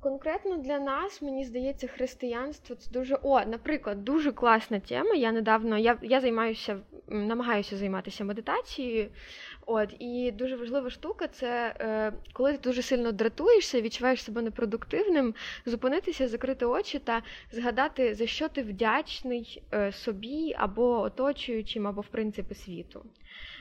[0.00, 3.18] Конкретно для нас, мені здається, християнство це дуже.
[3.22, 5.14] О, наприклад, дуже класна тема.
[5.14, 9.08] Я недавно я, я займаюся, намагаюся займатися медитацією.
[9.66, 15.34] От, і дуже важлива штука це е, коли ти дуже сильно дратуєшся, відчуваєш себе непродуктивним,
[15.66, 22.06] зупинитися, закрити очі та згадати, за що ти вдячний е, собі або оточуючим, або в
[22.06, 23.04] принципі світу.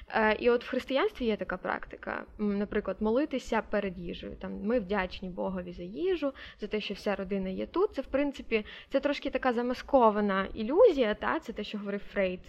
[0.10, 4.36] Е, І от в християнстві є така практика, наприклад, молитися перед їжею.
[4.36, 7.96] Там ми вдячні Богові за їжу, за те, що вся родина є тут.
[7.96, 12.40] Це в принципі це трошки така замаскована ілюзія, та це те, що говорив Фрейд,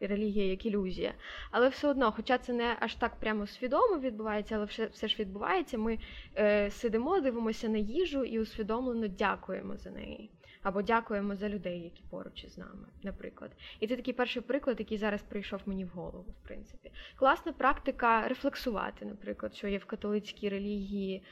[0.00, 1.14] релігія як ілюзія.
[1.50, 5.16] Але все одно, хоча це не аж так прямо свідомо відбувається, але все, все ж
[5.18, 5.78] відбувається.
[5.78, 5.98] Ми
[6.36, 10.30] е, сидимо, дивимося на їжу і усвідомлено дякуємо за неї.
[10.64, 13.50] Або дякуємо за людей, які поруч із нами, наприклад.
[13.80, 16.92] І це такий перший приклад, який зараз прийшов мені в голову, в принципі.
[17.16, 21.24] Класна практика рефлексувати, наприклад, що є в католицькій релігії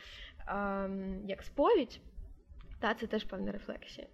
[0.47, 2.01] ем, як сповідь,
[2.81, 4.07] та це теж певна рефлексія.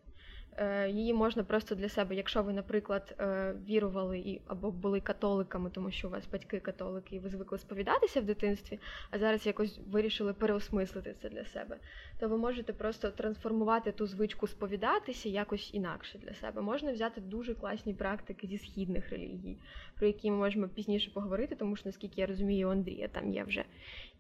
[0.61, 5.71] Е, Її можна просто для себе, якщо ви, наприклад, е, вірували і або були католиками,
[5.71, 8.79] тому що у вас батьки католики, і ви звикли сповідатися в дитинстві,
[9.11, 11.77] а зараз якось вирішили переосмислити це для себе,
[12.21, 16.63] то ви можете просто трансформувати ту звичку сповідатися якось інакше для себе.
[16.63, 19.57] Можна взяти дуже класні практики зі східних релігій,
[19.95, 23.45] про які ми можемо пізніше поговорити, тому що наскільки я розумію, у Андрія там є
[23.45, 23.65] вже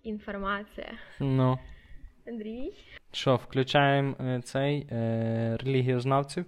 [0.02, 0.92] інформація.
[1.20, 1.58] Ну.
[2.28, 2.72] Андрій?
[3.12, 6.44] Що, включаємо е, цей е, релігієзнавців.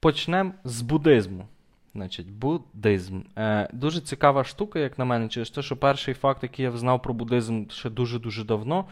[0.00, 1.48] Почнемо з буддизму.
[1.92, 3.20] Значить, буддизм.
[3.36, 7.02] Е, дуже цікава штука, як на мене, через те, що перший факт, який я знав
[7.02, 8.84] про буддизм ще дуже-дуже давно,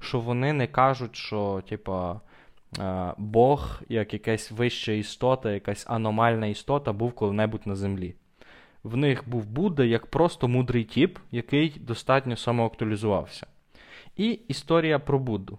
[0.00, 2.20] що вони не кажуть, що, типа,
[2.78, 8.14] е, Бог, як якась вища істота, якась аномальна істота, був коли-небудь на землі.
[8.84, 13.46] В них був Будда як просто мудрий тіп, який достатньо самоактуалізувався.
[14.16, 15.58] І історія про Будду.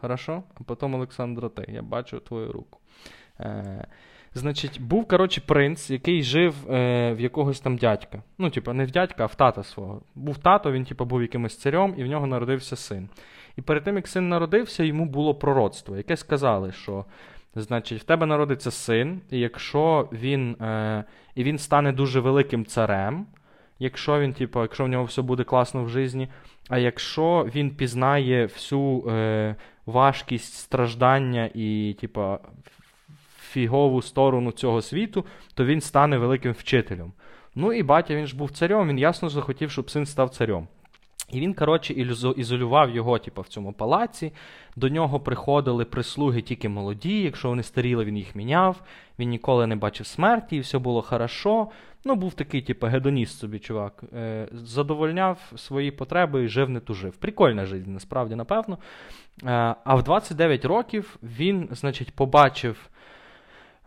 [0.00, 0.42] Хорошо?
[0.54, 1.64] А потім, Олександра, ти.
[1.68, 2.80] Я бачу твою руку.
[3.40, 3.86] Е,
[4.34, 8.22] значить, був, коротше, принц, який жив е, в якогось там дядька.
[8.38, 10.02] Ну, типу, не в дядька, а в тата свого.
[10.14, 13.08] Був тато, він, типу, був якимось царем, і в нього народився син.
[13.56, 17.04] І перед тим, як син народився, йому було пророцтво, яке сказали, що.
[17.58, 23.26] Значить, в тебе народиться син, і якщо він, е, і він стане дуже великим царем,
[23.78, 26.28] якщо він, типу, якщо в нього все буде класно в житті,
[26.68, 32.38] а якщо він пізнає всю е, важкість страждання і, типа,
[33.40, 37.12] фігову сторону цього світу, то він стане великим вчителем.
[37.54, 40.68] Ну і батя він ж був царем, він ясно захотів, щоб син став царем.
[41.32, 41.94] І він, коротше,
[42.36, 44.32] ізолював його, типу, в цьому палаці.
[44.76, 47.22] До нього приходили прислуги тільки молоді.
[47.22, 48.82] Якщо вони старіли, він їх міняв.
[49.18, 51.68] Він ніколи не бачив смерті, і все було хорошо.
[52.06, 54.04] Ну, був такий, типу, гедоніст собі, чувак.
[54.14, 57.16] Е, задовольняв свої потреби і жив не тужив.
[57.16, 58.78] Прикольна життя, насправді, напевно.
[59.44, 62.88] Е, а в 29 років він, значить, побачив.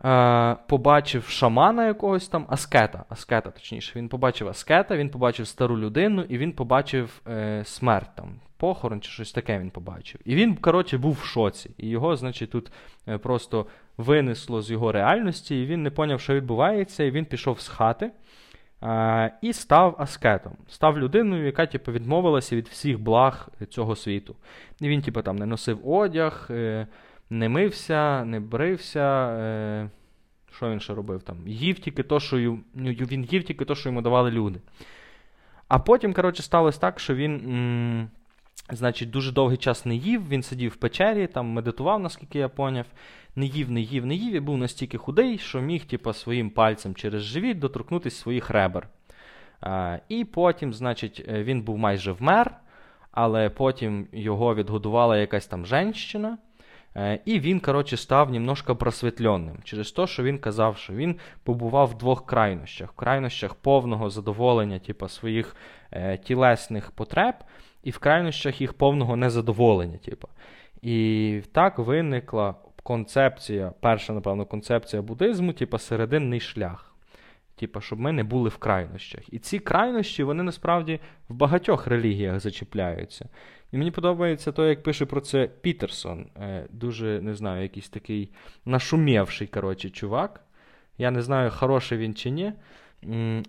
[0.04, 3.92] Е, побачив шамана якогось там, аскета, аскета, точніше.
[3.98, 9.10] Він побачив аскета, він побачив стару людину, і він побачив е, смерть там, похорон чи
[9.10, 10.20] щось таке він побачив.
[10.24, 11.70] І він, коротше, був в шоці.
[11.78, 12.72] І його, значить, тут
[13.08, 13.66] е, просто
[14.00, 18.10] винесло з його реальності, і він не поняв, що відбувається, і він пішов з хати.
[18.82, 24.36] е, І став аскетом, став людиною, яка типу, відмовилася від всіх благ цього світу.
[24.80, 26.86] І він, типу, там не носив одяг, е,
[27.30, 29.28] не мився, не брився.
[29.30, 29.90] Е,
[30.56, 31.36] що він ще робив там?
[31.46, 34.60] Їв тільки то, що ю- ну, він їв тільки то, що йому давали люди.
[35.68, 38.10] А потім, коротше, сталося так, що він, м,
[38.76, 42.86] значить, дуже довгий час не їв, він сидів в печері, там медитував, наскільки я поняв.
[43.36, 46.94] Не їв, не їв, не їв, і був настільки худий, що міг, типу, своїм пальцем
[46.94, 48.88] через живіт доторкнутися своїх ребер.
[49.60, 52.56] А, і потім, значить, е, він був майже вмер,
[53.12, 56.38] але потім його відгодувала якась там женщина.
[56.96, 61.88] Е, І він, коротше, став немножко просвітленним через те, що він казав, що він побував
[61.88, 65.56] в двох крайнощах: в крайнощах повного задоволення, типу, своїх
[65.92, 67.34] е, тілесних потреб,
[67.82, 69.98] і в крайнощах їх повного незадоволення.
[69.98, 70.28] Типу.
[70.82, 76.94] І так виникла концепція, перша, напевно, концепція буддизму, типу, серединний шлях.
[77.56, 79.32] Типа, щоб ми не були в крайнощах.
[79.32, 83.28] І ці крайнощі, вони насправді в багатьох релігіях зачіпляються.
[83.72, 86.26] І мені подобається то, як пише про це Пітерсон.
[86.36, 88.32] Е, дуже, не знаю, якийсь такий
[88.64, 90.44] нашумівший, коротше, чувак.
[90.98, 92.52] Я не знаю, хороший він чи ні.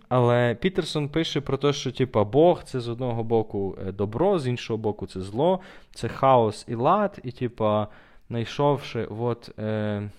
[0.09, 4.47] Але Пітерсон пише про те, що типа, Бог це з одного боку е, добро, з
[4.47, 5.59] іншого боку, це зло,
[5.93, 7.87] це хаос і лад, і, типа,
[8.27, 10.09] знайшовши от, е,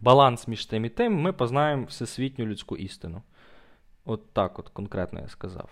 [0.00, 3.22] баланс між тим і тим, ми познаємо всесвітню людську істину.
[4.04, 5.70] От так, от конкретно я сказав.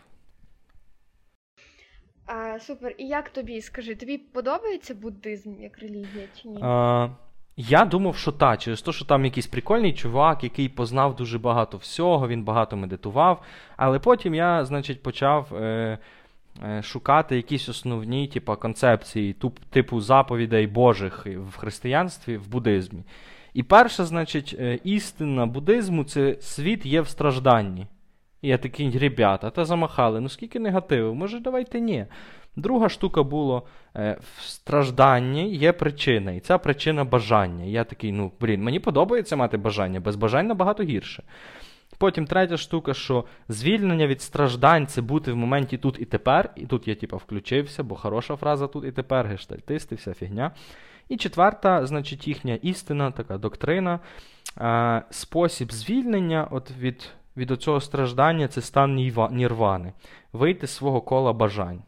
[2.27, 2.95] А, супер.
[2.99, 6.59] І як тобі, скажи, тобі подобається буддизм як релігія чи ні?
[6.63, 7.09] А,
[7.57, 11.77] я думав, що так, через те, що там якийсь прикольний чувак, який познав дуже багато
[11.77, 13.43] всього, він багато медитував.
[13.77, 15.99] Але потім я, значить, почав е,
[16.65, 23.03] е, шукати якісь основні типу, концепції, туп, типу заповідей Божих в християнстві, в буддизмі.
[23.55, 27.87] І перша, значить, е, істина буддизму це світ є в стражданні.
[28.43, 32.07] І я такий, ребята, та замахали, ну скільки негативу, може, давайте ні.
[32.57, 33.63] Друга штука було
[33.97, 37.65] е, в стражданні є причина, і ця причина бажання.
[37.65, 41.23] Я такий, ну блін, мені подобається мати бажання, без бажань набагато гірше.
[41.99, 46.51] Потім третя штука, що звільнення від страждань це бути в моменті тут і тепер.
[46.57, 50.51] І тут я, типа, включився, бо хороша фраза тут і тепер, гештальтисти, вся фігня.
[51.09, 54.01] І четверта, значить, їхня істина, така доктрина,
[54.61, 58.95] е, спосіб звільнення от від, від оцього страждання це стан
[59.31, 59.93] нірвани,
[60.33, 61.83] вийти з свого кола бажань.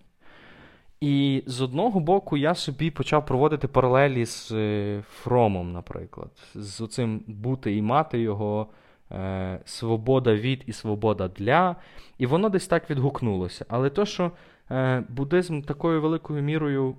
[1.01, 7.23] І з одного боку я собі почав проводити паралелі з е, Фромом, наприклад, з оцим
[7.27, 8.67] бути і мати його,
[9.13, 11.77] е, свобода від і свобода для.
[12.19, 13.67] І воно десь так відгукнулося.
[13.69, 14.31] Але то, що
[14.71, 16.97] е, буддизм такою великою мірою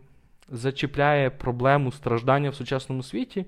[0.51, 3.45] зачіпляє проблему страждання в сучасному світі,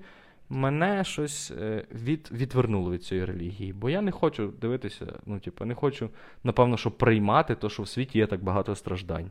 [0.48, 3.72] мене щось е, від, відвернуло від цієї релігії.
[3.72, 6.10] Бо я не хочу дивитися, ну, типу, не хочу,
[6.44, 9.30] напевно, що приймати то, що в світі є так багато страждань.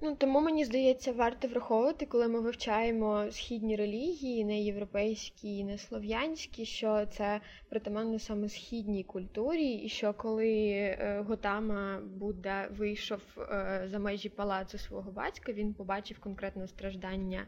[0.00, 6.64] Ну тому мені здається, варто враховувати, коли ми вивчаємо східні релігії, не європейські, не слов'янські,
[6.64, 13.98] що це притаманно саме східній культурі, і що коли е, Готама Будда вийшов е, за
[13.98, 17.46] межі палацу свого батька, він побачив конкретно страждання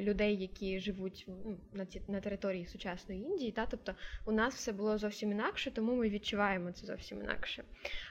[0.00, 3.52] людей, які живуть ну, на ці на території сучасної Індії.
[3.52, 3.94] Та тобто
[4.26, 7.64] у нас все було зовсім інакше, тому ми відчуваємо це зовсім інакше.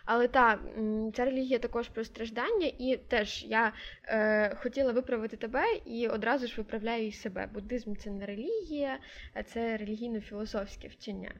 [0.05, 0.59] Але так,
[1.13, 3.73] ця релігія також про страждання, і теж я
[4.03, 7.49] е, хотіла виправити тебе і одразу ж виправляю і себе.
[7.53, 8.99] Буддизм це не релігія,
[9.33, 11.31] а це релігійно-філософське вчення.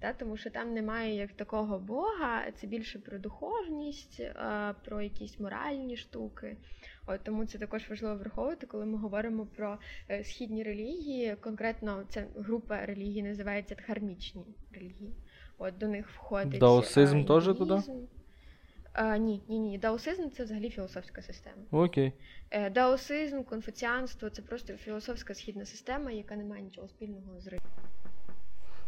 [0.00, 0.12] Та?
[0.12, 5.96] Тому що там немає як такого Бога, це більше про духовність, е, про якісь моральні
[5.96, 6.56] штуки.
[7.06, 9.78] От, Тому це також важливо враховувати, коли ми говоримо про
[10.10, 11.36] е, східні релігії.
[11.40, 15.14] Конкретно ця група релігій називається дхармічні релігії.
[15.58, 17.82] От До них входить Даосизм е, теж туди?
[18.92, 19.78] А, ні, ні, ні.
[19.78, 21.62] Даосизм це взагалі філософська система.
[21.70, 22.12] Окей.
[22.50, 27.84] Е, Даосизм, конфуціанство це просто філософська східна система, яка не має нічого спільного з релігією.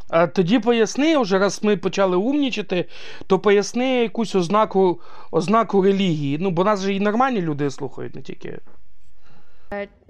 [0.08, 2.84] А тоді поясни, вже раз ми почали умнічати,
[3.26, 5.00] то поясни якусь ознаку
[5.30, 6.38] ознаку релігії.
[6.40, 8.58] Ну, бо нас же і нормальні люди слухають, не тільки.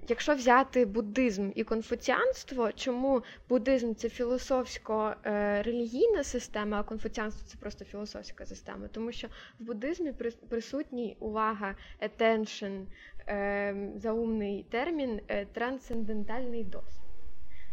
[0.09, 8.47] Якщо взяти буддизм і конфуціанство, чому буддизм це філософсько-релігійна система, а конфуціанство це просто філософська
[8.47, 8.89] система?
[8.89, 9.29] Тому що
[9.61, 10.13] в буддизмі
[10.49, 12.85] присутній увага, attention,
[13.27, 17.06] ем, заумний термін, е, трансцендентальний досвід.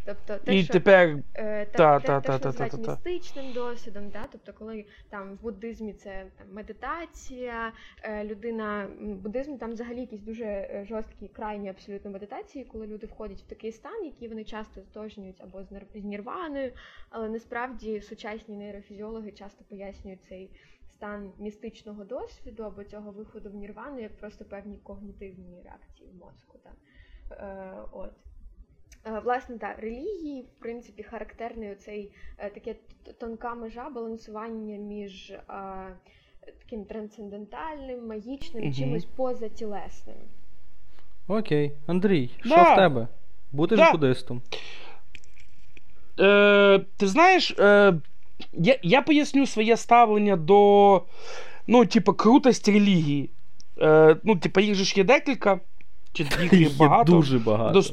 [0.04, 2.78] Тобто те, і що, тепер е, та, те, та, те, та, що та, називають та,
[2.78, 2.92] та.
[2.92, 4.26] містичним досвідом, да?
[4.32, 10.44] тобто, коли там в буддизмі це там, медитація, е, людина буддизм там взагалі якісь дуже
[10.44, 15.40] е, жорсткі, крайні абсолютно медитації, коли люди входять в такий стан, який вони часто зтожнюють
[15.40, 15.62] або
[15.94, 16.72] з нірваною,
[17.10, 20.50] але насправді сучасні нейрофізіологи часто пояснюють цей
[20.90, 26.58] стан містичного досвіду або цього виходу в нірвану як просто певні когнітивні реакції в мозку.
[26.58, 26.76] Так?
[27.30, 28.12] Е, от.
[29.06, 32.74] Е, Власне, так, релігії, в принципі, характерний оцей е, таке
[33.20, 35.40] тонка межа балансування між е,
[36.62, 38.74] таким трансцендентальним, магічним, Мгм.
[38.74, 40.16] чимось позатілесним.
[41.28, 41.72] Окей.
[41.86, 42.72] Андрій, що Да.
[42.72, 43.08] в тебе?
[43.52, 43.92] Будеш Да.
[43.92, 44.42] буддистом?
[46.20, 47.94] Е, ти знаєш, е,
[48.52, 51.02] я, я поясню своє ставлення до
[51.66, 53.30] ну, типу, крутості релігії.
[53.80, 55.60] Е, ну, типу, їх же ж є декілька,
[56.12, 57.12] чи їх є багато.
[57.12, 57.80] є дуже багато.
[57.80, 57.88] До,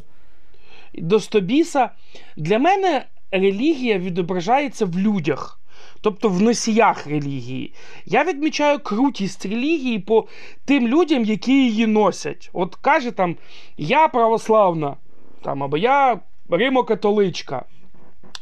[0.94, 1.90] до Стобіса.
[2.38, 5.60] Для мене релігія відображається в людях,
[6.02, 7.74] тобто в носіях релігії.
[8.06, 10.28] Я відмічаю крутість релігії по
[10.66, 12.50] тим людям, які її носять.
[12.54, 13.36] От каже там,
[13.78, 14.96] я православна,
[15.42, 16.20] там, або я
[16.50, 17.64] римо-католичка,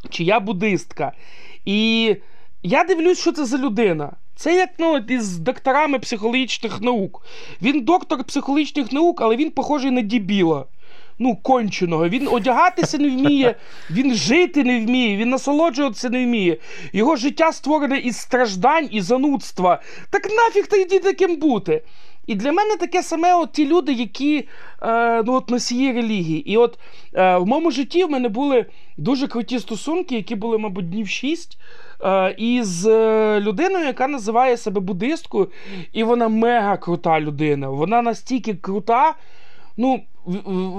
[0.09, 1.11] чи я буддистка.
[1.65, 2.15] І
[2.63, 4.11] я дивлюсь, що це за людина.
[4.35, 7.25] Це як ну, із докторами психологічних наук.
[7.61, 10.65] Він доктор психологічних наук, але він похожий на дібіла.
[11.19, 12.09] Ну, конченого.
[12.09, 13.55] Він одягатися не вміє,
[13.91, 16.57] він жити не вміє, він насолоджуватися не вміє.
[16.93, 19.81] Його життя створене із страждань і занудства.
[20.09, 21.81] Так нафіг тоді таким бути?
[22.29, 24.47] І для мене таке саме от ті люди, які
[24.81, 26.51] е, ну, от носії релігії.
[26.51, 26.79] І от
[27.13, 28.65] е, в моєму житті в мене були
[28.97, 31.57] дуже круті стосунки, які були, мабуть, днів шість,
[32.03, 35.51] е, із е, людиною, яка називає себе буддисткою,
[35.93, 37.69] і вона мега крута людина.
[37.69, 39.15] Вона настільки крута.
[39.77, 40.01] Ну,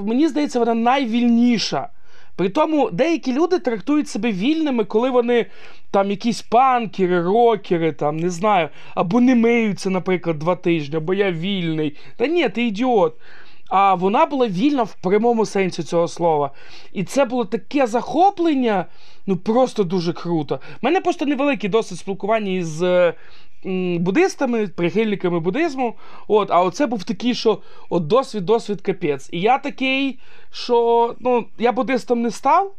[0.04, 1.88] мені здається, вона найвільніша.
[2.36, 5.46] При тому деякі люди трактують себе вільними, коли вони
[5.90, 11.32] там якісь панкери, рокери, там, не знаю, або не миються, наприклад, два тижні, або я
[11.32, 11.96] вільний.
[12.16, 13.14] Та ні, ти ідіот.
[13.70, 16.50] А вона була вільна в прямому сенсі цього слова.
[16.92, 18.86] І це було таке захоплення,
[19.26, 20.54] ну просто дуже круто.
[20.54, 23.14] У мене просто невеликий досвід спілкування із е,
[23.98, 25.96] буддистами, прихильниками буддизму.
[26.28, 27.58] От, а оце був такий, що
[27.88, 29.28] от досвід, досвід капець.
[29.32, 30.18] І я такий,
[30.50, 32.74] що ну, я буддистом не став.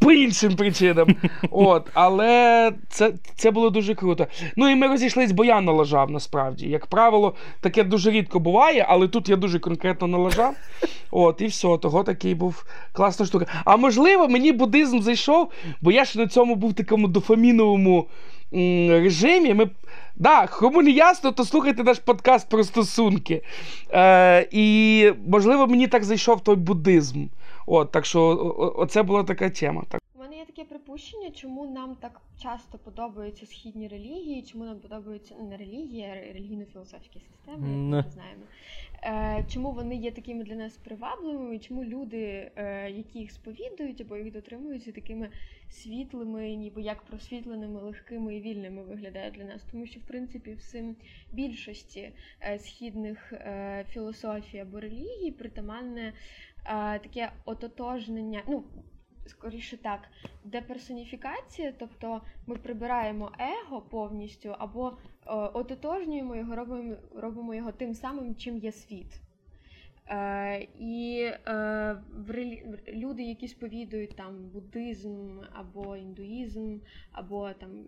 [0.00, 1.08] По іншим причинам.
[1.50, 4.26] От, але це, це було дуже круто.
[4.56, 6.68] Ну і ми розійшлись, бо я налажав насправді.
[6.68, 10.54] Як правило, таке дуже рідко буває, але тут я дуже конкретно налажав.
[11.10, 13.46] От, і все, того такий був класна штука.
[13.64, 18.06] А можливо, мені буддизм зайшов, бо я ж на цьому був такому дофаміновому
[18.88, 19.54] режимі.
[19.54, 19.70] Ми...
[20.16, 23.42] Да, кому не ясно, то слухайте наш подкаст про стосунки.
[23.92, 27.26] Е, і, можливо, мені так зайшов той буддизм.
[27.72, 28.20] От, так що
[28.76, 29.84] оце була така тема.
[29.88, 30.00] Так.
[30.14, 35.34] У мене є таке припущення, чому нам так часто подобаються східні релігії, чому нам подобаються
[35.38, 37.96] ну, не релігії, а релігійно-філософські системи, як Не.
[37.96, 38.42] ми знаємо.
[39.02, 44.16] Е, чому вони є такими для нас привабливими, чому люди, е, які їх сповідують або
[44.16, 45.28] їх дотримуються, такими
[45.70, 49.62] світлими, ніби як просвітленими, легкими і вільними виглядають для нас.
[49.70, 50.94] Тому що, в принципі, в
[51.32, 56.12] більшості е, східних е, філософій або релігій притаманне
[57.02, 58.42] таке ототожнення.
[58.48, 58.64] ну,
[59.26, 60.00] Скоріше так,
[60.44, 64.94] деперсоніфікація, тобто ми прибираємо его повністю або е,
[65.32, 69.20] ототожнюємо його, робимо, робимо його тим самим, чим є світ.
[70.10, 71.96] Е, і е,
[72.88, 76.78] люди, які сповідують там буддизм або індуїзм,
[77.12, 77.84] або там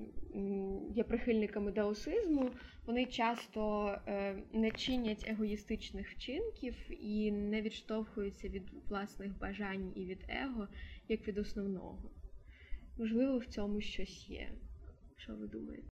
[0.90, 2.50] є прихильниками даосизму,
[2.86, 10.24] вони часто е, не чинять егоїстичних вчинків і не відштовхуються від власних бажань і від
[10.28, 10.68] его,
[11.08, 12.10] як від основного.
[12.98, 14.48] Можливо, в цьому щось є.
[15.16, 15.88] Що ви думаєте?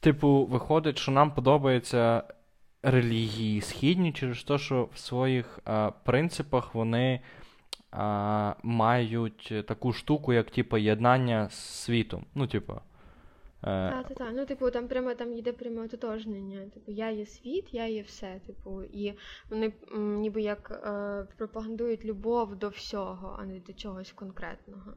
[0.00, 2.22] Типу, виходить, що нам подобаються
[2.82, 7.20] релігії східні через те, що в своїх а, принципах вони
[7.90, 12.24] а, мають таку штуку, як типу, єднання з світом.
[12.34, 12.74] Ну, типу,
[13.60, 14.30] Та, та, та.
[14.30, 16.60] Ну, типу, там прямо там йде пряме ототожнення.
[16.74, 18.40] Типу, я є світ, я є все.
[18.46, 19.14] Типу, і
[19.50, 24.92] вони ніби як е, пропагандують любов до всього, а не до чогось конкретного.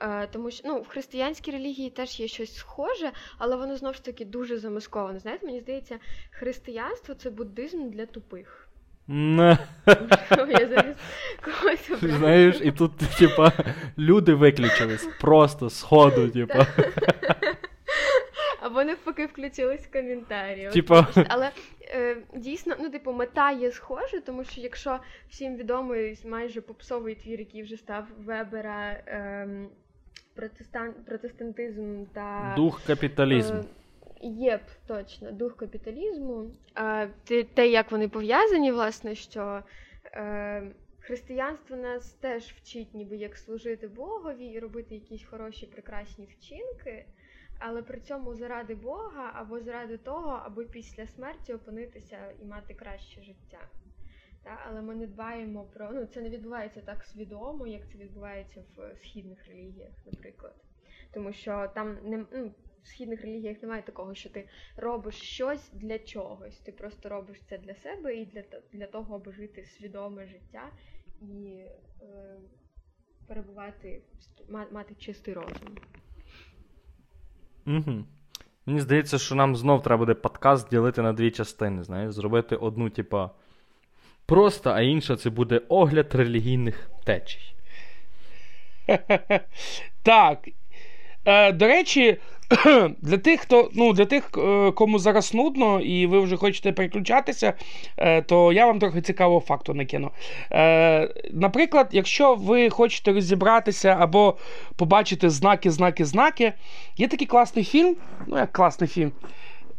[0.00, 4.04] Е, тому що ну, в християнській релігії теж є щось схоже, але воно знову ж
[4.04, 5.18] таки дуже замасковане.
[5.18, 5.98] Знаєте, мені здається,
[6.30, 8.68] християнство це буддизм для тупих.
[9.08, 10.96] Я зараз
[11.44, 12.18] когось обрала.
[12.18, 13.52] Знаєш, і тут, типа,
[13.98, 16.66] люди виключились просто з ходу, типа.
[18.60, 20.70] Або навпаки включились в коментарі.
[20.72, 21.06] Типа.
[21.28, 21.50] Але
[21.82, 27.38] е, дійсно, ну, типу, мета є схожа, тому що якщо всім відомий майже попсовий твір,
[27.38, 29.68] який вже став Вебера, ем,
[30.34, 33.58] протестан, протестантизм та Дух капіталізму.
[33.58, 33.64] Е,
[34.26, 36.50] Єп, точно, дух капіталізму.
[36.74, 39.62] А, те, те, як вони пов'язані, власне, що
[40.12, 40.62] е,
[41.00, 47.06] християнство нас теж вчить, ніби як служити Богові і робити якісь хороші, прекрасні вчинки,
[47.58, 53.22] але при цьому заради Бога або заради того, аби після смерті опинитися і мати краще
[53.22, 53.58] життя.
[54.44, 58.64] Та, але ми не дбаємо про ну це не відбувається так свідомо, як це відбувається
[58.76, 60.54] в східних релігіях, наприклад.
[61.12, 65.98] Тому що там не ну, в східних релігіях немає такого, що ти робиш щось для
[65.98, 66.58] чогось.
[66.58, 68.42] Ти просто робиш це для себе і для,
[68.72, 70.70] для того, аби жити свідоме життя
[71.20, 71.64] і
[72.02, 72.36] е,
[73.28, 74.02] перебувати,
[74.48, 75.78] мати чистий розум.
[77.66, 78.04] Угу.
[78.66, 82.90] Мені здається, що нам знов треба буде подкаст ділити на дві частини, знаєш, зробити одну,
[82.90, 83.30] типа,
[84.26, 87.54] просто, а інша це буде огляд релігійних течій.
[90.02, 90.48] Так.
[91.24, 92.18] Е, до речі,
[93.02, 97.52] для тих, хто, ну, для тих, е, кому зараз нудно, і ви вже хочете переключатися,
[97.96, 100.10] е, то я вам трохи цікавого факту накину.
[100.52, 104.36] Е, наприклад, якщо ви хочете розібратися або
[104.76, 106.52] побачити знаки, знаки, знаки,
[106.96, 107.96] є такий класний фільм.
[108.26, 109.12] Ну, як класний фільм.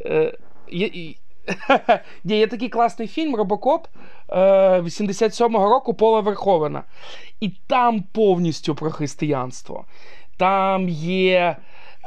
[0.06, 0.38] Е,
[1.48, 3.88] є, Ні, є такий класний фільм Робокоп
[4.30, 4.36] е,
[4.80, 6.84] 87-го року Пола Верховена.
[7.40, 9.86] І там повністю про християнство.
[10.38, 11.58] Там є.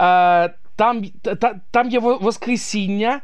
[0.00, 3.20] Е, там, та, там є Воскресіння.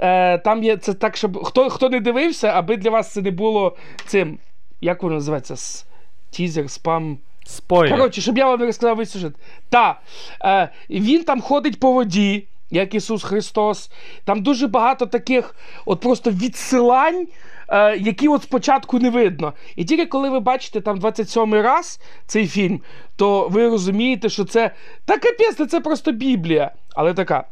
[0.00, 3.30] Е, там є це так, щоб хто, хто не дивився, аби для вас це не
[3.30, 4.38] було цим.
[4.80, 5.84] Як воно називається?
[6.30, 7.18] Тізер, спам.
[7.44, 7.98] Спойлер.
[7.98, 9.32] Коротше, щоб я вам не розказав весь сюжет.
[9.68, 10.00] Та,
[10.44, 13.90] е, він там ходить по воді, як Ісус Христос.
[14.24, 15.54] Там дуже багато таких
[15.86, 17.28] от просто відсилань,
[17.68, 19.52] е, які от спочатку не видно.
[19.76, 22.80] І тільки коли ви бачите там 27-й раз цей фільм,
[23.16, 24.70] то ви розумієте, що це
[25.04, 27.44] та капець, це просто Біблія, але така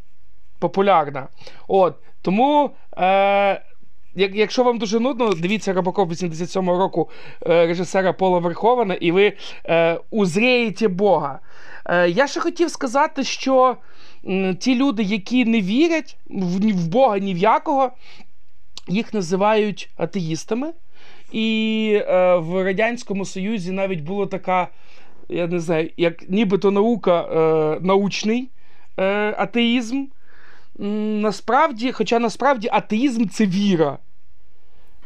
[0.58, 1.28] популярна.
[1.68, 2.70] От, тому.
[2.98, 3.62] Е,
[4.16, 7.10] якщо вам дуже нудно, дивіться Робокоп 87-го року
[7.46, 9.32] е, режисера Пола Верховена, і ви
[9.66, 11.38] е, узрієте Бога.
[11.86, 13.76] Е, я ще хотів сказати, що
[14.58, 17.90] ті люди, які не вірять в, ні в Бога ні в якого,
[18.88, 20.72] їх називають атеїстами.
[21.32, 24.68] І е, в Радянському Союзі навіть була така,
[25.28, 28.50] я не знаю, як нібито наука, е, научний
[28.96, 30.04] е, атеїзм.
[30.78, 33.98] Насправді, хоча насправді атеїзм це віра.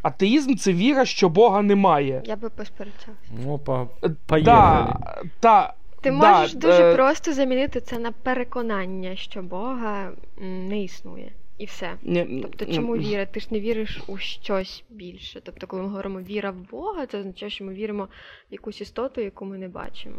[0.03, 2.23] Атеїзм це віра, що Бога немає.
[2.25, 3.13] Я би посперечався.
[3.49, 3.87] Опа.
[4.05, 4.43] Е, Поїхали.
[4.43, 4.97] Да,
[5.41, 11.33] та, Ти да, можеш дуже е, просто замінити це на переконання, що Бога не існує.
[11.59, 11.97] І все.
[12.03, 13.27] ні, Тобто, чому віра?
[13.27, 15.41] Ти ж не віриш у щось більше.
[15.45, 18.05] Тобто, коли ми говоримо віра в Бога, це означає, що ми віримо
[18.51, 20.17] в якусь істоту, яку ми не бачимо.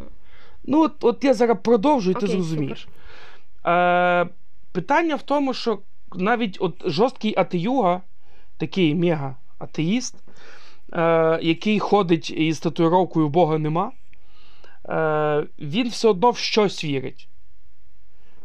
[0.64, 2.88] Ну, от, от я зараз продовжу, і ти зрозумієш.
[3.66, 4.28] Е,
[4.72, 5.78] питання в тому, що
[6.14, 8.00] навіть от жорсткий атеюга,
[8.56, 10.14] такий мега атеїст,
[10.92, 13.92] е, який ходить із татуїровкою Бога нема,
[15.58, 17.28] він все одно в щось вірить.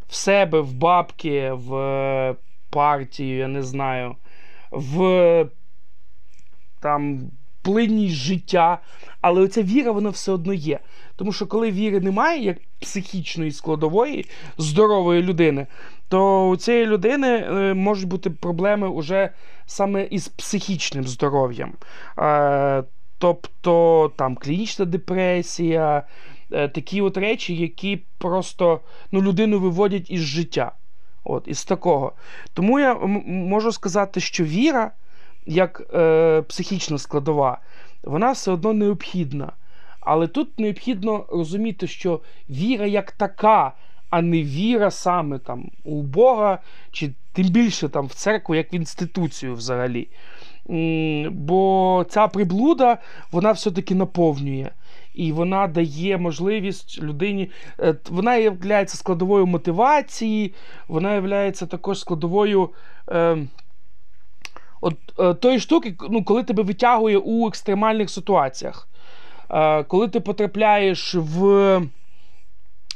[0.07, 2.35] В себе, в бабки, в е,
[2.69, 4.15] партію, я не знаю,
[4.71, 5.49] в
[6.79, 7.31] там
[7.61, 8.79] плинність життя.
[9.21, 10.79] Але оця віра, вона все одно є.
[11.15, 14.25] Тому що коли віри немає, як психічної складової,
[14.57, 15.67] здорової людини,
[16.09, 19.29] то у цієї людини е, можуть бути проблеми уже
[19.65, 21.73] саме із психічним здоров'ям.
[23.17, 26.03] Тобто там клінічна депресія,
[26.51, 28.79] е, такі от речі, які просто
[29.11, 30.71] ну, людину виводять із життя.
[31.23, 32.13] От, із такого.
[32.53, 32.95] Тому я
[33.25, 34.91] можу сказати, що віра,
[35.45, 37.57] як е, психічна складова,
[38.03, 39.51] вона все одно необхідна.
[39.99, 43.73] Але тут необхідно розуміти, що віра як така,
[44.09, 46.59] а не віра саме там у Бога,
[46.91, 50.07] чи тим більше там в церкву, як в інституцію взагалі.
[51.31, 52.97] Бо ця приблуда,
[53.31, 54.69] вона все-таки наповнює.
[55.13, 57.51] і вона дає можливість людині.
[57.79, 58.51] е, Вона є
[58.87, 60.53] складовою мотивації,
[60.87, 61.13] вона
[61.45, 62.69] є також складовою.
[63.09, 63.37] Е,
[64.81, 68.87] От е, тої штуки, ну, коли тебе витягує у екстремальних ситуаціях,
[69.49, 71.81] е, коли ти потрапляєш в,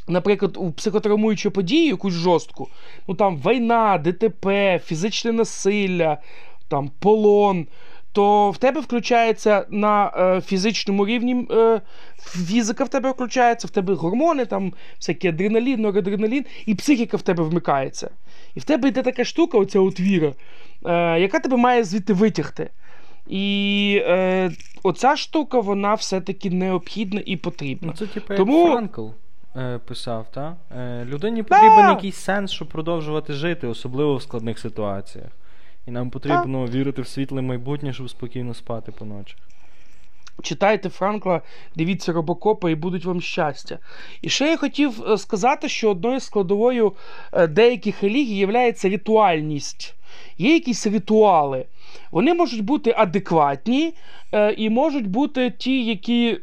[0.07, 2.69] наприклад, у психотравмуючу подію, якусь жорстку,
[3.07, 6.17] ну там війна, ДТП, фізичне насилля,
[6.71, 7.67] там полон,
[8.11, 11.81] то в тебе включається на е, фізичному рівні е,
[12.19, 17.43] фізика в тебе включається, в тебе гормони, там всякі адреналін, норадреналін, і психіка в тебе
[17.43, 18.09] вмикається.
[18.55, 20.33] І в тебе йде така штука, оця от віра,
[20.85, 22.69] е, яка тебе має звідти витягти.
[23.27, 24.51] І е,
[24.83, 27.87] оця штука, вона все-таки необхідна і потрібна.
[27.87, 29.07] Ну, це типу Тому- як Франкл
[29.55, 30.55] е, писав, та?
[30.77, 31.89] Е, людині потрібен Да.
[31.89, 35.27] якийсь сенс, щоб продовжувати жити, особливо в складних ситуаціях.
[35.87, 39.37] І нам потрібно вірити в світле майбутнє, щоб спокійно спати по ночах.
[40.41, 41.41] Читайте Франкла,
[41.75, 43.79] дивіться робокопа і будуть вам щастя.
[44.21, 46.93] І ще я хотів е, сказати, що одною складовою
[47.33, 49.95] е, деяких релігій є ритуальність.
[50.37, 51.65] Є якісь ритуали.
[52.11, 53.93] Вони можуть бути адекватні
[54.33, 56.39] е, і можуть бути ті, які.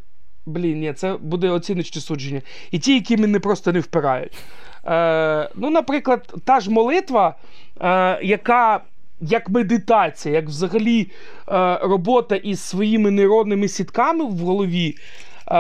[0.47, 2.43] Блін, ні, це буде оціночне судження.
[2.71, 4.33] І ті, які мене просто не впирають.
[4.85, 7.35] Е, ну, наприклад, та ж молитва,
[7.81, 8.81] е, яка
[9.21, 11.11] як медитація, як взагалі
[11.49, 14.95] е, робота із своїми нейронними сітками в голові.
[15.51, 15.55] Е,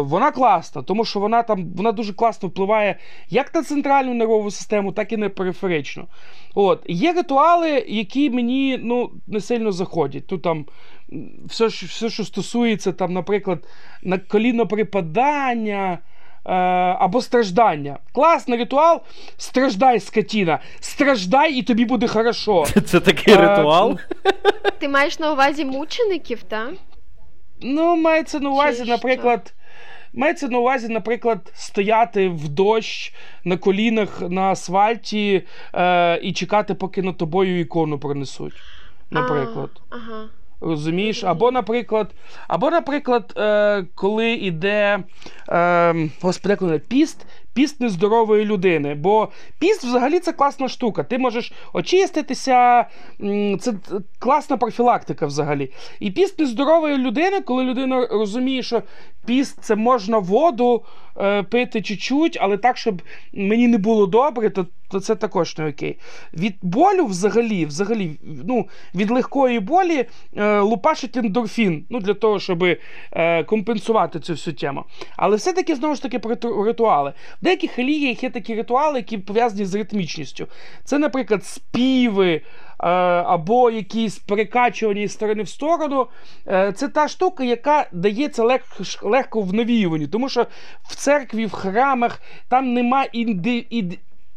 [0.00, 2.98] вона класна, тому що вона там вона дуже класно впливає
[3.28, 6.06] як на центральну нервову систему, так і на периферичну.
[6.54, 6.82] От.
[6.86, 10.26] Є ритуали, які мені ну, не сильно заходять.
[10.26, 10.66] Тут там
[11.44, 13.66] все, все, що стосується, там, наприклад,
[14.02, 15.98] на коліно припадання.
[16.98, 17.98] Або страждання.
[18.12, 19.00] Класний ритуал.
[19.36, 20.58] Страждай, скотіна.
[20.80, 22.64] Страждай, і тобі буде хорошо.
[22.84, 23.98] Це такий Е, ритуал.
[24.78, 26.70] Ти маєш на увазі мучеників, так?
[27.62, 28.92] Ну, мається на увазі, Чи що?
[28.92, 29.54] наприклад.
[30.12, 35.42] Мається на увазі, наприклад, стояти в дощ на колінах на асфальті
[35.74, 38.52] е, і чекати, поки над тобою ікону пронесуть.
[39.10, 39.70] Наприклад.
[39.90, 40.24] А, ага.
[40.60, 41.24] Розумієш?
[41.24, 42.10] Або, наприклад,
[42.48, 44.98] або, наприклад, е, коли йде
[45.48, 46.10] е,
[46.48, 47.26] як піст,
[47.58, 48.94] піст нездорової людини.
[48.94, 49.28] Бо
[49.58, 51.02] піст взагалі це класна штука.
[51.04, 52.86] Ти можеш очиститися,
[53.60, 53.74] це
[54.18, 55.70] класна профілактика взагалі.
[56.00, 58.82] І піст нездорової людини, коли людина розуміє, що
[59.28, 60.82] піст це можна воду
[61.20, 63.02] е, пити чуть-чуть, але так, щоб
[63.32, 65.98] мені не було добре, то, то це також не окей.
[66.34, 70.04] Від болю взагалі, взагалі, ну, від легкої болі
[70.36, 72.64] е, лупашить ендорфін, ну, для того, щоб
[73.12, 74.84] е, компенсувати цю всю тему.
[75.16, 77.12] Але все-таки, знову ж таки, про ритуали.
[77.48, 80.46] Деяких релігіях є такі ритуали, які пов'язані з ритмічністю.
[80.84, 82.32] Це, наприклад, співи.
[82.34, 82.42] е,
[83.26, 86.06] Або якісь перекачування із сторони в сторону,
[86.48, 90.46] Е, це та штука, яка дається лег- легко в навіюванні, тому що
[90.82, 93.66] в церкві, в храмах там нема інди,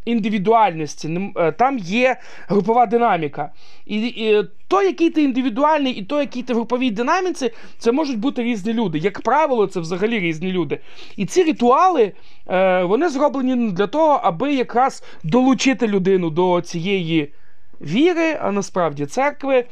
[0.06, 3.52] індивідуальності, е, там є групова динаміка.
[3.86, 8.20] І, і то, який ти індивідуальний, і то, який ти в груповій динаміці, це можуть
[8.20, 8.97] бути різні люди.
[8.97, 10.80] Як правило, це взагалі різні люди.
[11.16, 12.12] І ці ритуали
[12.47, 17.34] е, вони зроблені для того, аби якраз долучити людину до цієї
[17.82, 19.66] віри, а насправді церкви.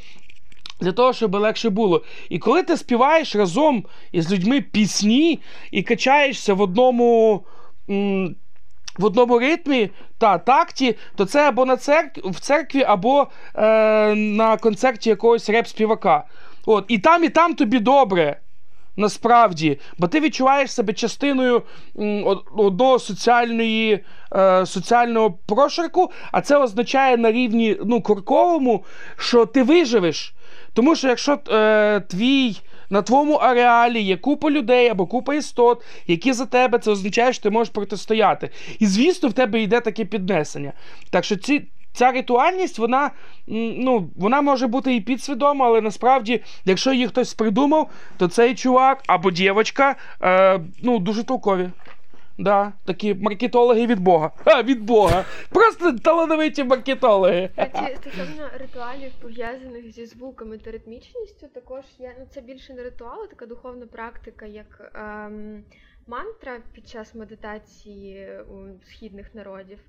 [0.81, 2.03] Для того, щоб легше було.
[2.29, 5.39] І коли ти співаєш разом із людьми пісні
[5.71, 7.43] і качаєшся в одному.
[8.99, 12.17] В одному ритмі та такті, то це або на церк...
[12.25, 16.23] в церкві, або е, на концерті якогось реп-співака.
[16.65, 18.39] От, і там, і там тобі добре.
[18.95, 21.63] Насправді, бо ти відчуваєш себе частиною
[22.57, 28.83] одного соціальної, е, соціального прошарку, а це означає на рівні ну, курковому,
[29.17, 30.33] що ти виживеш.
[30.73, 36.33] Тому що якщо е, твій на твоєму ареалі є купа людей або купа істот, які
[36.33, 38.49] за тебе, це означає, що ти можеш протистояти.
[38.79, 40.73] І звісно, в тебе йде таке піднесення.
[41.09, 41.67] Так що ці.
[41.93, 43.11] Ця ритуальність, вона,
[43.47, 49.03] ну, вона може бути і підсвідома, але насправді, якщо її хтось придумав, то цей чувак
[49.07, 51.69] або дівчинка е, ну, дуже толкові.
[52.39, 54.31] Да, такі маркетологи від Бога.
[54.45, 55.25] А, від Бога.
[55.49, 57.49] Просто талановиті маркетологи.
[57.55, 63.23] Кстати, стосовно ритуалів, пов'язаних зі звуками та ритмічністю, також є ну це більше не ритуал,
[63.23, 65.63] а така духовна практика, як ем,
[66.07, 69.79] мантра під час медитації у східних народів.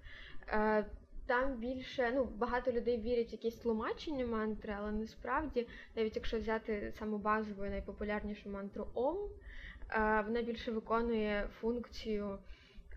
[0.48, 0.84] Е,
[1.26, 6.92] там більше ну багато людей вірять в якісь тлумачення мантри, але насправді, навіть якщо взяти
[6.98, 9.16] саму базову найпопулярнішу мантру Ом,
[10.26, 12.38] вона більше виконує функцію.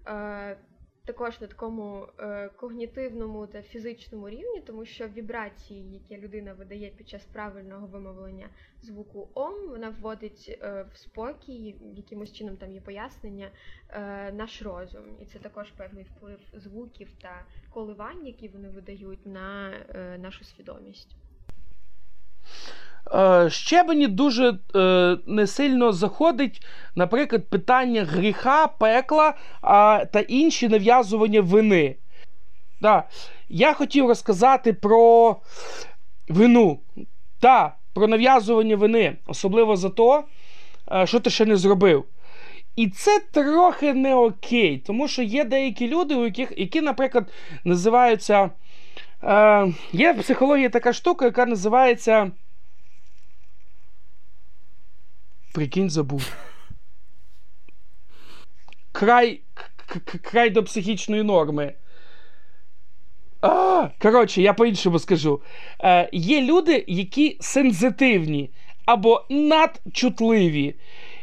[0.07, 0.57] Е,
[1.05, 7.09] також на такому е, когнітивному та фізичному рівні, тому що вібрації, які людина видає під
[7.09, 8.49] час правильного вимовлення
[8.81, 13.51] звуку ом, вона вводить е, в спокій, якимось чином там є пояснення,
[14.33, 15.03] наш розум.
[15.21, 19.73] І це також певний вплив звуків та коливань, які вони видають на
[20.17, 21.15] нашу свідомість.
[23.15, 30.67] Е, ще мені дуже е, не сильно заходить, наприклад, питання гріха, пекла а, та інші
[30.67, 31.95] нав'язування вини.
[32.81, 33.03] Да.
[33.49, 35.35] Я хотів розказати про
[36.29, 36.79] вину.
[37.39, 40.23] Так, про нав'язування вини, особливо за те,
[41.05, 42.05] що ти ще не зробив.
[42.75, 47.31] І це трохи не окей, тому що є деякі люди, у яких, які, наприклад,
[47.63, 48.49] називаються.
[49.23, 52.31] Е, Є в психології така штука, яка називається.
[55.53, 56.33] Прикинь, забув.
[58.91, 59.41] Край
[60.21, 61.73] край до психічної норми.
[63.41, 65.41] А, Коротше, я по-іншому скажу.
[65.83, 68.49] Е, Є люди, які сензитивні
[68.85, 70.75] або надчутливі.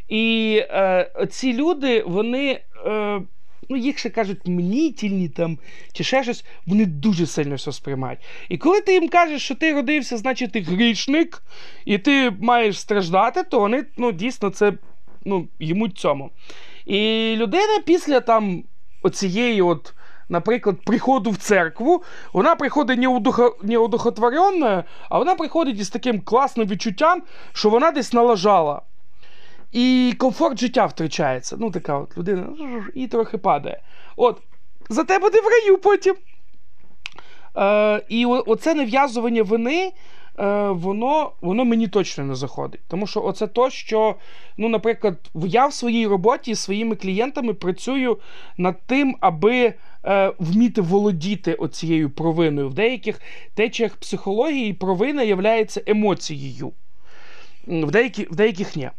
[0.09, 3.23] І е, ці люди, вони, е,
[3.71, 5.59] ну, їх ще кажуть, мнітільні там,
[5.93, 8.21] чи ще щось, вони дуже сильно все сприймають.
[8.49, 11.43] І коли ти їм кажеш, що ти родився, значить ти грішник,
[11.85, 14.73] і ти маєш страждати, то вони ну, дійсно це
[15.25, 16.31] ну, ймуть цьому.
[16.87, 18.65] І людина після там
[19.03, 19.95] оцієї от.
[20.29, 22.03] Наприклад, приходу в церкву,
[22.33, 22.99] вона приходить
[23.63, 28.83] не удохотворенна, а вона приходить із таким класним відчуттям, що вона десь налажала.
[29.73, 31.57] І комфорт життя втрачається.
[31.61, 32.49] Ну, така от людина
[32.95, 33.83] і трохи падає.
[34.17, 34.43] От,
[34.89, 36.15] зате буде в раю потім.
[37.57, 39.93] Е, І оце нав'язування вини,
[40.39, 42.81] е, воно воно мені точно не заходить.
[42.89, 44.15] Тому що оце то, що,
[44.57, 48.19] ну, наприклад, я в своїй роботі зі своїми клієнтами працюю
[48.57, 52.69] над тим, аби е, вміти володіти оцією провиною.
[52.69, 53.21] В деяких
[53.55, 56.73] течіях психології провина є емоцією.
[57.67, 58.91] В деяких, в деяких ні.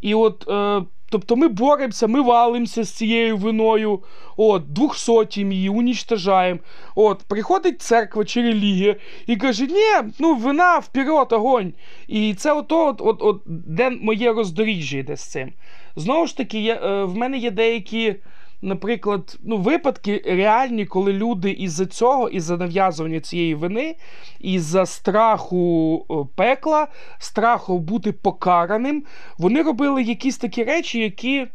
[0.00, 4.02] І от, е, тобто ми боремося, ми валимося з цією виною,
[4.36, 6.60] от, двохсотім її унічтожаємо.
[6.94, 8.96] От, Приходить церква чи релігія
[9.26, 11.72] і каже, ні, ну вина вперед, огонь.
[12.08, 15.52] І це ото, от, от, от, де моє роздоріжжя йде з цим.
[15.96, 18.16] Знову ж таки, я, е, в мене є деякі
[18.62, 23.96] наприклад, ну, випадки реальні, коли люди із-за цього, із-за нав'язування цієї вини,
[24.40, 26.88] із-за страху пекла,
[27.18, 29.04] страху бути покараним,
[29.38, 31.46] вони робили якісь такі речі, які.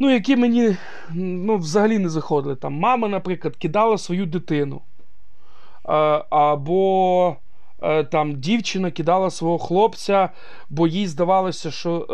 [0.00, 0.76] Ну, які мені
[1.14, 2.56] ну, взагалі не заходили.
[2.56, 4.80] Там Мама, наприклад, кидала свою дитину.
[6.30, 7.47] Або Е,
[8.10, 10.28] там дівчина кидала свого хлопця,
[10.70, 12.06] бо їй здавалося, що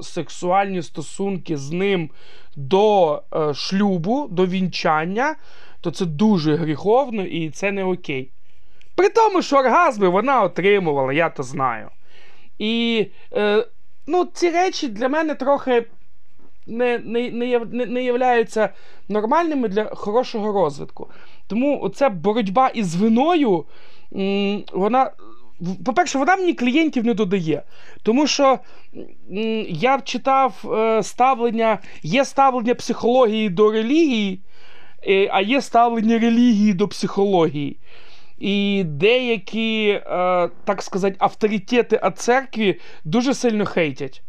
[0.00, 2.10] е, сексуальні стосунки з ним
[2.56, 5.36] до е, шлюбу, до вінчання,
[5.80, 8.30] то це дуже гріховно і це не окей.
[8.94, 11.88] При тому, що оргазми вона отримувала, я то знаю.
[12.58, 13.66] І е,
[14.06, 15.86] ну, ці речі для мене трохи
[16.66, 18.68] не не, не, не являються
[19.08, 21.10] нормальними для хорошого розвитку.
[21.46, 23.64] Тому оця боротьба із виною
[24.72, 25.10] вона.
[25.84, 27.62] По-перше, вона мені клієнтів не додає.
[28.02, 28.58] Тому що
[29.68, 34.40] я читав е, ставлення, є ставлення психології до релігії,
[35.08, 37.76] е, а є ставлення релігії до психології.
[38.38, 40.00] І деякі, е,
[40.64, 44.22] так сказати, авторитети від церкві дуже сильно хейтять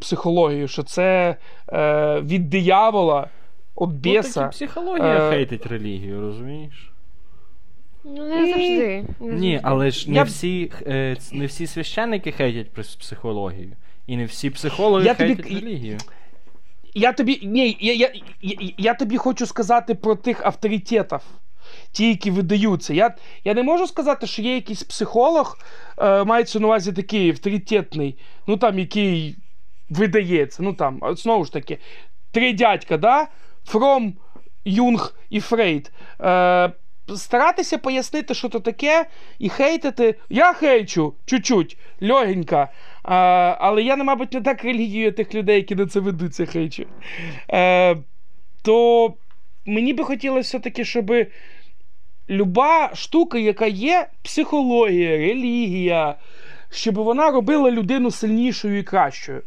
[0.00, 1.36] психологію, що це
[2.22, 3.28] від диявола,
[3.80, 4.44] від біса.
[4.44, 6.92] Ну, психологія хейтить релігію, розумієш?
[8.04, 9.04] Ну, не завжди.
[9.20, 9.60] Не Ні, завжди.
[9.62, 10.22] але ж не Я...
[10.22, 13.72] всі е, не всі священники хейтять психологію.
[14.06, 15.60] І не всі психологи я хейтять тобі...
[15.60, 15.98] релігію.
[16.94, 21.20] Я тобі ні, я, я, я, я тобі хочу сказати про тих авторитетів,
[21.92, 22.94] ті, які видаються.
[22.94, 25.58] Я я не можу сказати, що є якийсь психолог,
[25.98, 29.36] е, мається на увазі такий авторитетний, ну там, який
[29.90, 30.62] видається.
[30.62, 31.78] Ну там, знову ж таки,
[32.30, 33.28] три дядька, да?
[33.64, 34.14] Фром,
[34.64, 35.92] Юнг і Фрейд.
[36.20, 36.72] Е,
[37.16, 39.06] старатися пояснити, що то таке,
[39.38, 40.14] і хейтити.
[40.28, 42.68] Я хейчу чуть-чуть, льогенька.
[43.02, 43.16] А,
[43.60, 46.86] Але я, мабуть, не так релігію тих людей, які на це ведуться, хейчу.
[47.48, 47.94] А,
[48.62, 49.14] То
[49.66, 51.12] мені би хотілося все-таки, щоб
[52.30, 56.14] люба штука, яка є, психологія, релігія,
[56.70, 59.42] щоб вона робила людину сильнішою і кращою.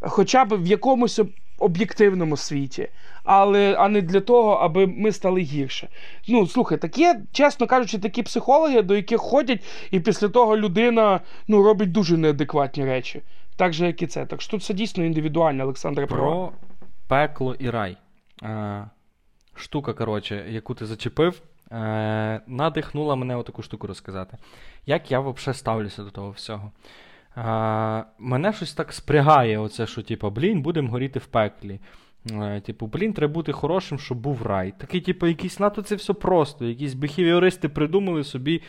[0.00, 1.20] Хоча б в якомусь
[1.58, 2.88] об'єктивному світі,
[3.24, 5.88] але а не для того, аби ми стали гірше.
[6.28, 11.20] Ну, слухай, так є, чесно кажучи, такі психологи, до яких ходять, і після того людина
[11.48, 13.22] ну, робить дуже неадекватні речі.
[13.56, 14.26] Так же, як і це.
[14.26, 16.52] Так що тут все дійсно індивідуально, Олександре Про
[17.08, 17.96] пекло і рай.
[18.42, 18.84] Е,
[19.54, 21.42] штука, коротше, яку ти зачепив,
[21.72, 24.36] е, надихнула мене отаку штуку розказати.
[24.86, 26.72] Як я взагалі ставлюся до того всього?
[28.18, 31.80] Мене щось так спрягає, оце, що, типу, блін, будемо горіти в пеклі.
[32.32, 34.74] Е, Типу, блін, треба бути хорошим, щоб був рай.
[34.78, 36.64] Такий, типу, якийсь НАТО це все просто.
[36.64, 38.62] Якісь бихевіористи придумали собі,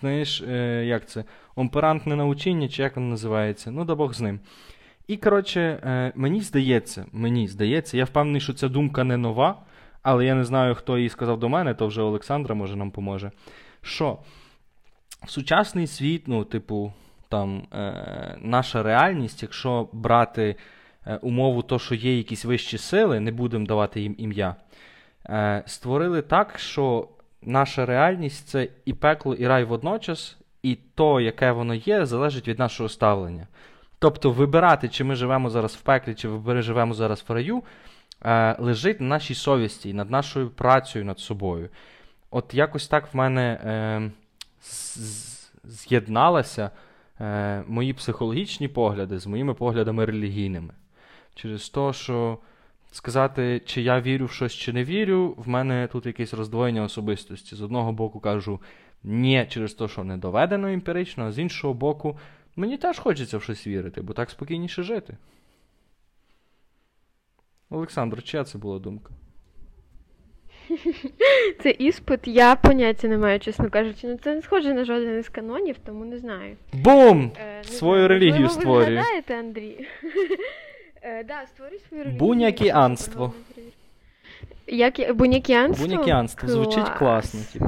[0.00, 1.24] знаєш, е, як це,
[1.56, 3.70] омперантне научення, чи як воно називається.
[3.70, 4.40] Ну, да Бог з ним.
[5.06, 9.62] І, коротше, е, мені здається, мені здається, я впевнений, що ця думка не нова,
[10.02, 13.30] але я не знаю, хто її сказав до мене, то вже Олександра може нам поможе.
[13.82, 14.18] Що
[15.26, 16.92] сучасний світ, ну, типу,
[17.30, 20.56] там, е, наша реальність, якщо брати
[21.06, 24.54] е, умову, то, що є якісь вищі сили, не будемо давати їм ім'я,
[25.26, 27.08] е, створили так, що
[27.42, 32.58] наша реальність це і пекло, і рай водночас, і то, яке воно є, залежить від
[32.58, 33.46] нашого ставлення.
[33.98, 37.62] Тобто вибирати, чи ми живемо зараз в пеклі, чи ми живемо зараз в раю,
[38.24, 41.68] е, лежить на нашій совісті, над нашою працею над собою.
[42.30, 44.10] От якось так в мене е,
[45.64, 46.70] з'єдналися
[47.20, 50.74] е, мої психологічні погляди з моїми поглядами релігійними.
[51.34, 52.38] Через те, що
[52.92, 57.56] сказати, чи я вірю в щось, чи не вірю, в мене тут якесь роздвоєння особистості.
[57.56, 58.60] З одного боку кажу
[59.04, 62.18] ні, через те, що не доведено емпірично, а з іншого боку,
[62.56, 65.16] мені теж хочеться в щось вірити, бо так спокійніше жити.
[67.70, 69.14] Олександр, чия це була думка?
[71.62, 74.06] Це іспит, я поняття не маю, чесно кажучи.
[74.06, 76.56] Ну це не схоже на жоден із канонів, тому не знаю.
[76.72, 77.32] Бум!
[77.40, 78.08] Е, не Свою знаю.
[78.08, 78.86] релігію створює.
[78.86, 79.86] Ви згадаєте, Андрій?
[81.02, 82.18] Е, да, створюй свою релігію.
[82.18, 83.32] Бунякіанство.
[84.66, 85.86] Як Бунякіанство?
[85.86, 86.98] Бунякіанство звучить Клас.
[86.98, 87.66] класно, типу.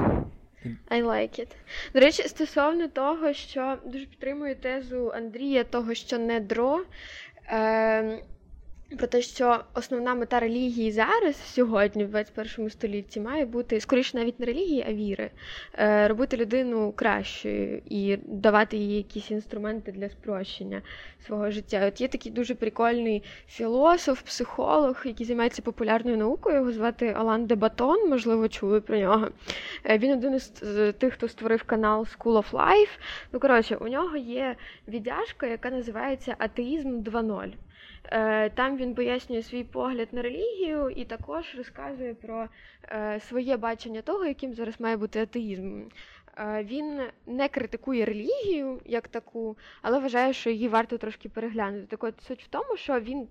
[0.91, 1.49] I like it.
[1.95, 6.81] До речі, стосовно того, що дуже підтримую тезу Андрія, того, що не дро.
[7.49, 8.19] Е,
[8.97, 14.41] про те, що основна мета релігії зараз, сьогодні, в 21 столітті, має бути скоріше навіть
[14.41, 15.31] не релігії, а віри,
[15.79, 20.83] е, робити людину кращою і давати їй якісь інструменти для спрощення
[21.27, 21.87] свого життя.
[21.87, 26.57] От є такий дуже прикольний філософ, психолог, який займається популярною наукою.
[26.57, 29.29] Його звати Алан де Батон, можливо, чули про нього.
[29.85, 30.49] Е, Він один із
[30.99, 32.99] тих, хто створив канал School of Life.
[33.33, 34.57] Ну, коротше, у нього є
[34.89, 37.53] віддяжка, яка називається Атеїзм 2.0.
[38.05, 42.49] Е, Там він пояснює свій погляд на релігію і також розказує про
[42.89, 45.83] е, своє бачення того, яким зараз має бути атеїзм.
[46.39, 51.87] Е, Він не критикує релігію як таку, але вважає, що її варто трошки переглянути.
[51.87, 53.29] Так от суть в тому, що він,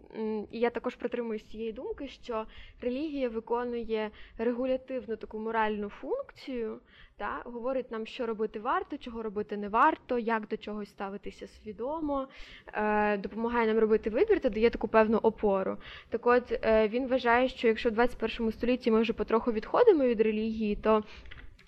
[0.51, 2.45] і я також притримуюсь цієї думки, що
[2.81, 6.79] релігія виконує регулятивну таку моральну функцію,
[7.21, 12.27] та говорить нам, що робити варто, чого робити не варто, як до чогось ставитися свідомо,
[12.73, 15.77] е, допомагає нам робити вибір та дає таку певну опору.
[16.09, 20.21] Так от е, він вважає, що якщо в 21 столітті ми вже потроху відходимо від
[20.21, 21.03] релігії, то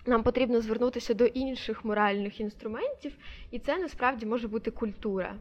[0.06, 3.12] нам потрібно звернутися до інших моральних інструментів,
[3.52, 5.36] і це насправді може бути культура.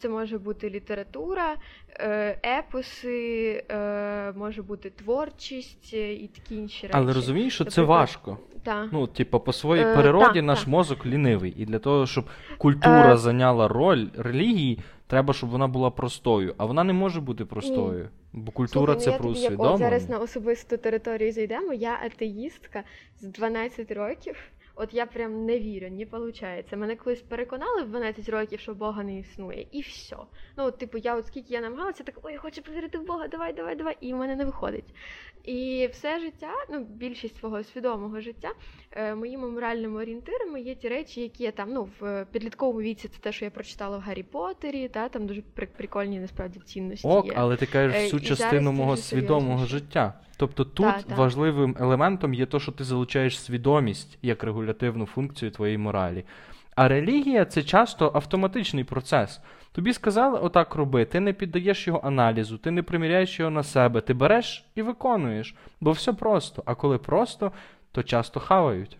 [0.00, 1.56] Це може бути література,
[1.94, 6.98] е, епоси, е, може бути творчість е, і такі інші речі.
[6.98, 8.38] Але розумієш, що це важко.
[8.62, 8.88] Та.
[8.92, 10.68] Ну, типу, по своїй Е, природі так, наш так.
[10.68, 11.54] мозок лінивий.
[11.56, 12.24] І для того, щоб
[12.58, 13.16] культура Е.
[13.16, 14.78] зайняла роль релігії,
[15.08, 16.54] треба, щоб вона була простою.
[16.58, 18.08] А вона не може бути простою.
[18.32, 19.78] Бо культура Слухай, це ну, про тобі як, усвідомлення.
[19.78, 21.72] зараз на особисту територію зайдемо.
[21.72, 22.84] Я атеїстка
[23.20, 24.36] з 12 років.
[24.80, 26.76] От я прям не вірю, не виходить.
[26.76, 30.16] Мене колись переконали в 12 років, що Бога не існує, і все.
[30.56, 33.28] Ну, от, типу, я от скільки я намагалася, так ой, я хочу повірити в Бога,
[33.28, 34.94] давай, давай, давай, і в мене не виходить.
[35.44, 38.48] І все життя, ну, більшість свого свідомого життя,
[39.16, 43.32] моїми моральними орієнтирами є ті речі, які я там, ну, в підлітковому віці це те,
[43.32, 45.42] що я прочитала в Гаррі Поттері, та там дуже
[45.76, 47.32] прикольні насправді цінності Ок, є.
[47.36, 50.14] але ти кажеш Е, всю і частину мого свідомого життя.
[50.36, 51.14] Тобто тут Та, та.
[51.14, 56.24] важливим елементом є те, що ти залучаєш свідомість як регулятивну функцію твоєї моралі.
[56.74, 59.40] А релігія це часто автоматичний процес.
[59.72, 64.00] Тобі сказали отак роби, ти не піддаєш його аналізу, ти не приміряєш його на себе,
[64.00, 65.54] ти береш і виконуєш.
[65.80, 66.62] Бо все просто.
[66.66, 67.52] А коли просто,
[67.92, 68.98] то часто хавають.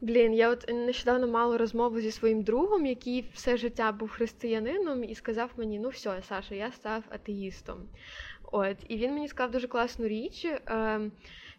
[0.00, 5.14] Блін, я от нещодавно мала розмову зі своїм другом, який все життя був християнином, і
[5.14, 7.78] сказав мені: ну все, Саша, я став атеїстом.
[8.52, 10.44] От, і він мені сказав дуже класну річ.
[10.44, 11.00] Е,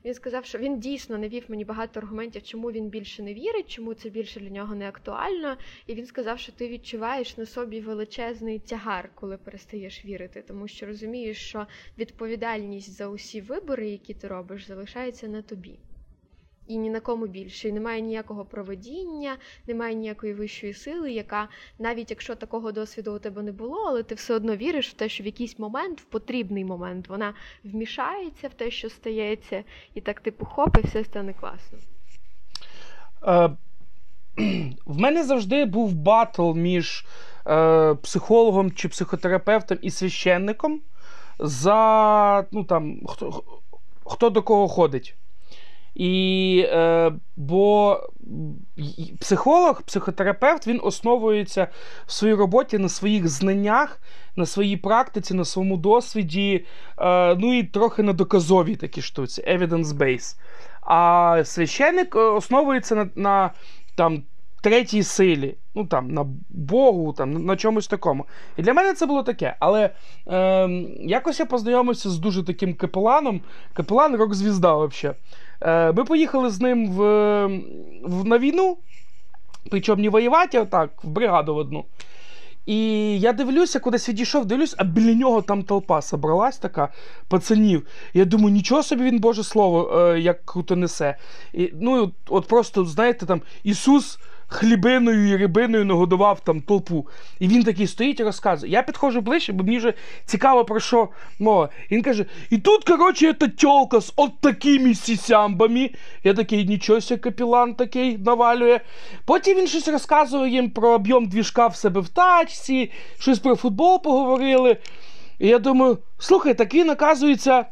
[0.05, 3.93] він сказав, що він дійсно навів мені багато аргументів, чому він більше не вірить, чому
[3.93, 5.57] це більше для нього не актуально.
[5.87, 10.85] І він сказав, що ти відчуваєш на собі величезний тягар, коли перестаєш вірити, тому що
[10.85, 15.79] розумієш, що відповідальність за усі вибори, які ти робиш, залишається на тобі.
[16.71, 17.69] І ні на кому більше.
[17.69, 21.47] І немає ніякого проведіння, немає ніякої вищої сили, яка
[21.79, 25.09] навіть якщо такого досвіду у тебе не було, але ти все одно віриш в те,
[25.09, 29.63] що в якийсь момент, в потрібний момент, вона вмішається в те, що стається,
[29.93, 31.77] і так типу хоп, і все стане класно.
[33.23, 33.49] Е,
[34.85, 37.05] в мене завжди був батл між
[37.47, 40.81] е, психологом чи психотерапевтом і священником
[41.39, 43.43] за ну там хто,
[44.05, 45.15] хто до кого ходить.
[45.95, 47.99] І, е, Бо
[49.19, 51.67] психолог, психотерапевт він основується
[52.05, 54.01] в своїй роботі на своїх знаннях,
[54.35, 56.65] на своїй практиці, на своєму досвіді,
[56.97, 60.37] е, ну і трохи на доказовій такі штуці, evidence-based.
[60.81, 63.51] А священник е, основується на на
[63.95, 64.23] там,
[64.61, 68.25] третій силі, ну там, на Богу, там, на чомусь такому.
[68.57, 69.55] І для мене це було таке.
[69.59, 69.89] Але
[70.27, 73.41] е, якось я познайомився з дуже таким капеланом.
[73.73, 75.17] Капелан рок-звізда взагалі.
[75.61, 77.01] Е, Ми поїхали з ним в,
[78.03, 78.77] в, на війну,
[79.71, 81.85] причому не воювати, а так, в бригаду в одну.
[82.65, 86.89] І я дивлюся, кудись відійшов, дивлюсь, а біля нього там толпа собралась така
[87.27, 87.87] пацанів.
[88.13, 91.15] Я думаю, нічого собі він Боже Слово, е, як круто несе.
[91.53, 94.19] І, Ну, от просто, знаєте, там Ісус
[94.51, 97.07] хлібиною і рибиною нагодував там толпу.
[97.39, 98.71] І він такий стоїть і розказує.
[98.71, 99.93] Я підходжу ближче, бо мені вже
[100.25, 101.69] цікаво про що мова.
[101.91, 105.89] Він каже: І тут, коротше, ця тьолка з от такими сісямбами.
[106.23, 108.79] Я такий, нічого себе, капілан такий навалює.
[109.25, 114.01] Потім він щось розказує їм про об'єм двіжка в себе в тачці, щось про футбол
[114.01, 114.77] поговорили.
[115.39, 117.65] І я думаю, слухай, так він, оказується,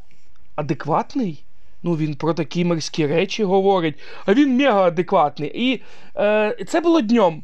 [0.55, 1.43] адекватний.
[1.83, 5.51] Ну, він про такі морські речі говорить, а він мега адекватний.
[5.55, 5.81] І
[6.17, 7.43] е, це було днем.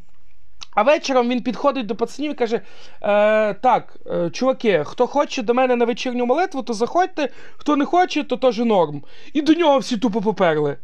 [0.74, 2.60] А вечором він підходить до пацанів і каже:
[3.02, 7.84] е, Так, е, чуваки, хто хоче до мене на вечірню молитву, то заходьте, хто не
[7.84, 9.02] хоче, то теж норм.
[9.32, 10.76] І до нього всі тупо поперли.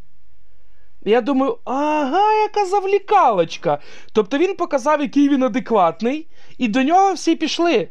[1.05, 3.78] Я думаю, ага, яка завлікалочка.
[4.12, 6.26] Тобто він показав, який він адекватний,
[6.59, 7.88] і до нього всі пішли.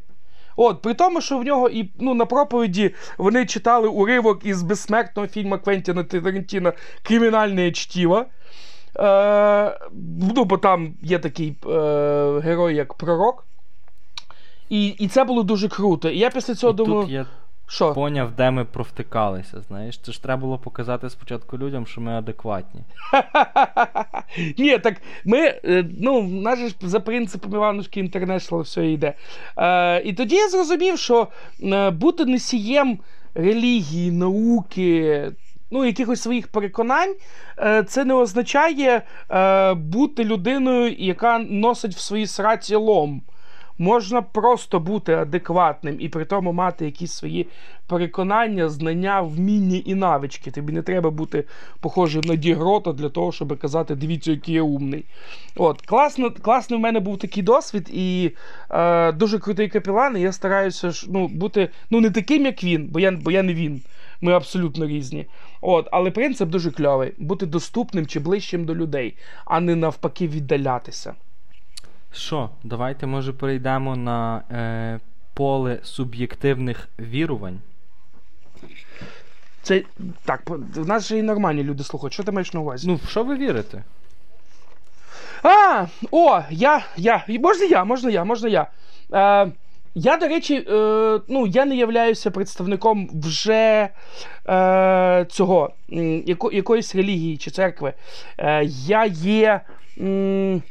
[0.64, 5.28] От, При тому, що в нього і ну, на проповіді вони читали уривок із безсмертного
[5.28, 8.26] фільму Квентіна Тарантіна Кримінальне чтіво.
[9.00, 9.78] Е,
[10.36, 13.46] ну, Бо там є такий е, герой, як пророк.
[14.70, 16.10] І і це було дуже круто.
[16.10, 17.02] І я після цього і думаю.
[17.02, 17.26] Тут є
[17.72, 17.94] що?
[17.94, 19.98] Поняв, де ми провтикалися, знаєш.
[19.98, 22.82] Це ж треба було показати спочатку людям, що ми адекватні.
[24.58, 29.14] Ні, так ми, е, ну, наш ж за принципом Іванушки International все йде.
[29.58, 31.28] Е, І тоді я зрозумів, що
[31.64, 33.00] е, бути носієм
[33.36, 35.32] релігії, науки.
[35.72, 37.16] Ну, якихось своїх переконань,
[37.60, 39.02] е, це не означає
[39.76, 43.22] бути людиною, яка носить в своїй сраці лом.
[43.82, 47.48] Можна просто бути адекватним і при тому мати якісь свої
[47.88, 50.52] переконання, знання, вміння і навички.
[50.52, 51.44] Тобі не треба бути
[51.80, 55.06] похожим на дігрота для того, щоб казати, дивіться, який я умний.
[55.56, 58.32] От, класно, класний в мене був такий досвід, і
[58.70, 60.18] е, дуже крутий капілан.
[60.18, 63.54] і Я стараюся ну, бути ну, не таким, як він, бо я бо я не
[63.54, 63.82] він.
[64.22, 65.26] Ми абсолютно різні.
[65.62, 71.14] От, Але принцип дуже кльовий: бути доступним чи ближчим до людей, а не навпаки віддалятися.
[72.14, 75.00] Що, давайте, може, перейдемо на е,
[75.34, 77.60] поле суб'єктивних вірувань.
[79.62, 79.84] Це
[80.26, 80.42] так,
[80.76, 82.14] в нас же і нормальні люди слухають.
[82.14, 82.88] Що ти маєш на увазі?
[82.88, 83.84] Ну, в що ви вірите?
[85.44, 87.26] А, о, я, я.
[87.28, 88.68] Можна я, можна я, можна я.
[89.14, 89.52] Е,
[89.96, 93.90] Я, до речі, е, ну, я не являюся представником вже
[94.50, 95.74] е, цього,
[96.26, 97.94] яко, якоїсь релігії чи церкви.
[98.38, 99.62] Е, Я є.
[100.00, 100.62] М,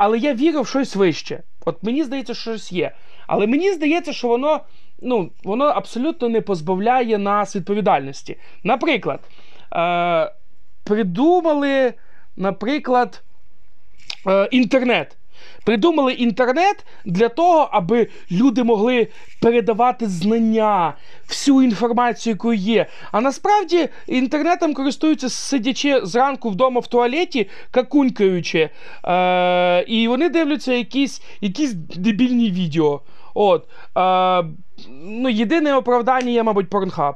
[0.00, 1.42] але я вірю в щось вище.
[1.66, 2.92] От мені здається, що щось є.
[3.26, 4.60] Але мені здається, що воно
[5.02, 8.36] ну, воно абсолютно не позбавляє нас відповідальності.
[8.64, 9.20] Наприклад,
[9.74, 10.32] е,
[10.84, 11.94] придумали,
[12.36, 13.22] наприклад,
[14.26, 15.16] е, інтернет.
[15.64, 19.08] Придумали інтернет для того, аби люди могли
[19.42, 20.94] передавати знання,
[21.28, 22.86] всю інформацію, яку є.
[23.12, 28.70] А насправді інтернетом користуються сидячи зранку вдома в туалеті, какунькаючи.
[29.04, 33.00] Е, І вони дивляться якісь якісь дебільні відео.
[33.34, 33.68] От.
[33.96, 34.44] Е,
[35.02, 37.14] ну, Єдине оправдання є, мабуть, порнхаб.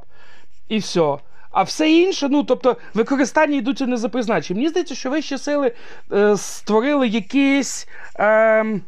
[0.68, 1.18] І все.
[1.54, 4.58] А все інше, ну тобто, використання йдуться не за призначенням.
[4.58, 5.72] Мені здається, що вищі сили
[6.12, 7.88] е, створили якийсь,
[8.18, 8.80] е,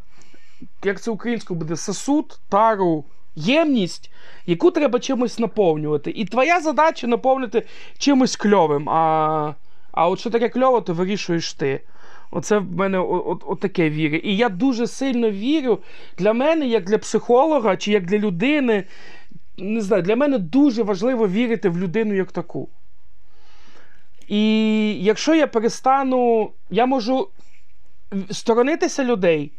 [0.85, 3.05] як це українською буде, сосуд, тару,
[3.35, 4.11] ємність,
[4.47, 6.11] яку треба чимось наповнювати.
[6.11, 7.63] І твоя задача наповнити
[7.99, 8.91] чимось кльовим.
[8.91, 9.55] А
[9.93, 11.81] а от що таке кльово, то вирішуєш ти.
[12.31, 14.21] Оце в мене от, от, таке віри.
[14.25, 15.79] І я дуже сильно вірю
[16.19, 18.85] для мене, як для психолога, чи як для людини,
[19.59, 22.69] не знаю, для мене дуже важливо вірити в людину як таку.
[24.29, 27.29] І якщо я перестану, я можу
[28.31, 29.53] сторонитися людей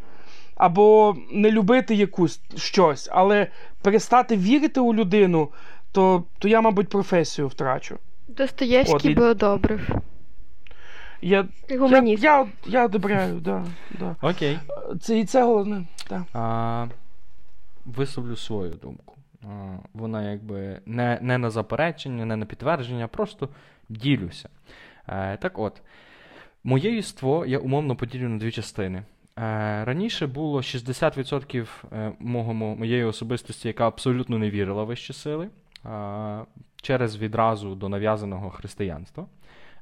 [0.56, 3.48] або не любити якусь щось, але
[3.82, 5.50] перестати вірити у людину,
[5.92, 7.98] то, то я, мабуть, професію втрачу.
[8.28, 9.90] Достоєвський би одобрив.
[11.22, 13.66] Я, я, я, я одобряю, да,
[14.00, 14.16] да.
[14.22, 14.60] Окей.
[15.02, 15.86] Це і це головне.
[16.10, 16.26] Да.
[16.34, 16.88] А,
[17.86, 19.17] висловлю свою думку.
[19.94, 23.50] Вона якби не, не на заперечення, не на підтвердження, просто
[23.90, 24.50] ділюся.
[25.08, 25.82] Е, так от,
[26.64, 28.98] моє єство я умовно поділю на дві частини.
[28.98, 29.04] Е,
[29.86, 35.50] раніше було 60% е, мого, моєї особистості, яка абсолютно не вірила в вищі сили,
[36.82, 39.26] через відразу до нав'язаного християнства.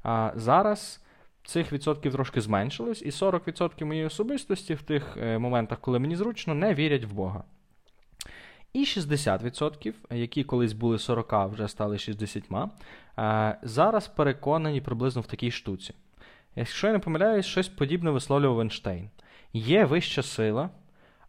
[0.04, 1.04] А зараз
[1.44, 6.74] цих відсотків трошки зменшилось, і 40% моєї особистості в тих моментах, коли мені зручно, не
[6.74, 7.44] вірять в Бога.
[8.76, 12.44] І 60%, які колись були 40, вже стали 60,
[13.18, 15.94] е, зараз переконані приблизно в такій штуці.
[16.56, 19.10] Якщо я не помиляюсь, щось подібне висловлював Ейнштейн.
[19.54, 20.70] Є вища сила,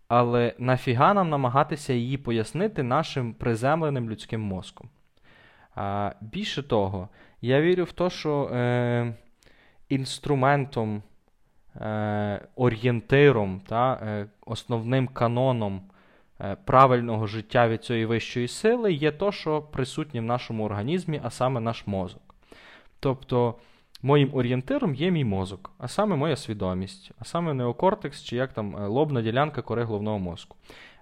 [0.08, 4.88] але нафіга нам намагатися її пояснити нашим приземленим людським мозком.
[5.74, 7.08] А, більше того,
[7.40, 9.14] я вірю в те, що е,
[9.88, 11.02] інструментом,
[11.76, 15.92] е, орієнтиром, та, е, основним каноном е,
[16.64, 21.60] правильного життя від цієї вищої сили є то, що присутнє в нашому організмі, а саме
[21.60, 22.34] наш мозок.
[23.00, 23.54] Тобто,
[24.02, 28.76] моїм орієнтиром є мій мозок, а саме моя свідомість, а саме неокортекс, чи як там
[28.76, 30.56] е, лобна ділянка кори головного мозку.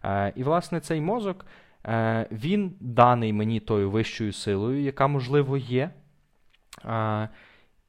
[0.04, 1.46] Е, і, власне, цей мозок.
[1.86, 5.90] Е, Він даний мені тою вищою силою, яка, можливо, є.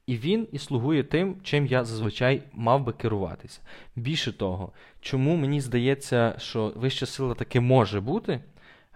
[0.06, 3.60] І він і слугує тим, чим я зазвичай мав би керуватися.
[3.96, 8.40] Більше того, чому мені здається, що вища сила таки може бути,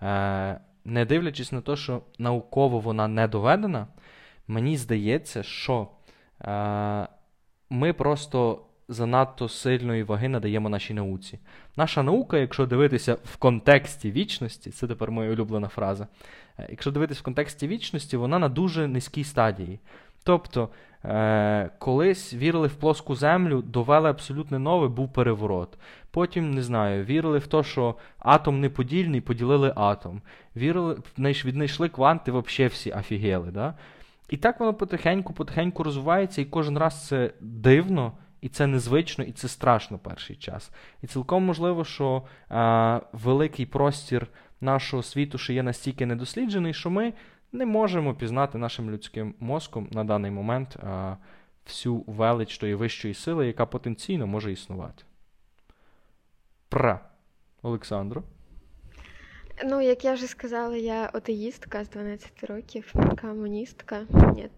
[0.03, 3.87] е, не дивлячись на те, що науково вона не доведена,
[4.49, 5.89] мені здається, що
[6.43, 7.07] е,
[7.71, 11.39] ми просто занадто сильної ваги надаємо нашій науці.
[11.77, 16.09] Наша наука, якщо дивитися в контексті вічності, це тепер моя улюблена фраза.
[16.59, 19.79] е, Якщо дивитися в контексті вічності, вона на дуже низькій стадії.
[20.25, 20.69] Тобто,
[21.05, 25.79] е, колись вірили в плоску землю, довели абсолютно нове, був переворот.
[26.11, 30.23] Потім, не знаю, вірили в те, що атом неподільний, поділили атом.
[30.57, 33.51] Вірили, віднайшли кванти, взагалі всі офігели.
[33.51, 33.75] Да?
[34.31, 39.33] І так воно потихеньку, потихеньку розвивається, і кожен раз це дивно, і це незвично, і
[39.33, 40.71] це страшно перший час.
[41.03, 44.27] І цілком можливо, що е, великий простір
[44.61, 47.13] нашого світу ще є настільки недосліджений, що ми
[47.53, 51.17] не можемо пізнати нашим людським мозком на даний момент е,
[51.67, 55.05] всю велич тої вищої сили, яка потенційно може існувати.
[56.69, 57.01] Пра.
[57.63, 58.23] Олександро.
[59.65, 64.07] Ну, як я вже сказала, я атеїстка з 12 років, комуністка.
[64.35, 64.49] Ні,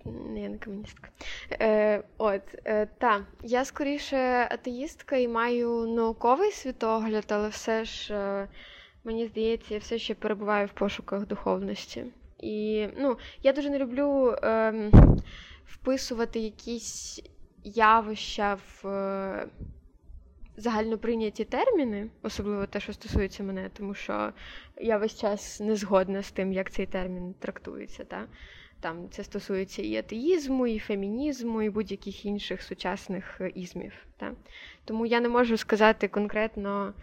[0.41, 1.09] я не комуністка.
[1.53, 4.17] Е, от, е, та, я скоріше
[4.51, 8.49] атеїстка і маю науковий світогляд, але все ж е,
[9.05, 12.05] мені здається, я все ще перебуваю в пошуках духовності.
[12.43, 14.91] І ну, я дуже не люблю ем,
[15.67, 17.23] вписувати якісь
[17.65, 18.89] явища в.
[18.89, 19.47] Е,
[20.57, 24.33] Загальноприйняті терміни, особливо те, що стосується мене, тому що
[24.81, 28.05] я весь час не згодна з тим, як цей термін трактується.
[28.05, 28.27] Та?
[28.81, 33.93] Там це стосується і атеїзму, і фемінізму, і будь-яких інших сучасних е, ізмів.
[34.17, 34.33] Та?
[34.85, 36.95] Тому я не можу сказати конкретно,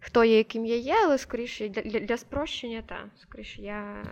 [0.00, 4.04] хто є, яким я є, але скоріше для, для, для спрощення, та, скоріше я.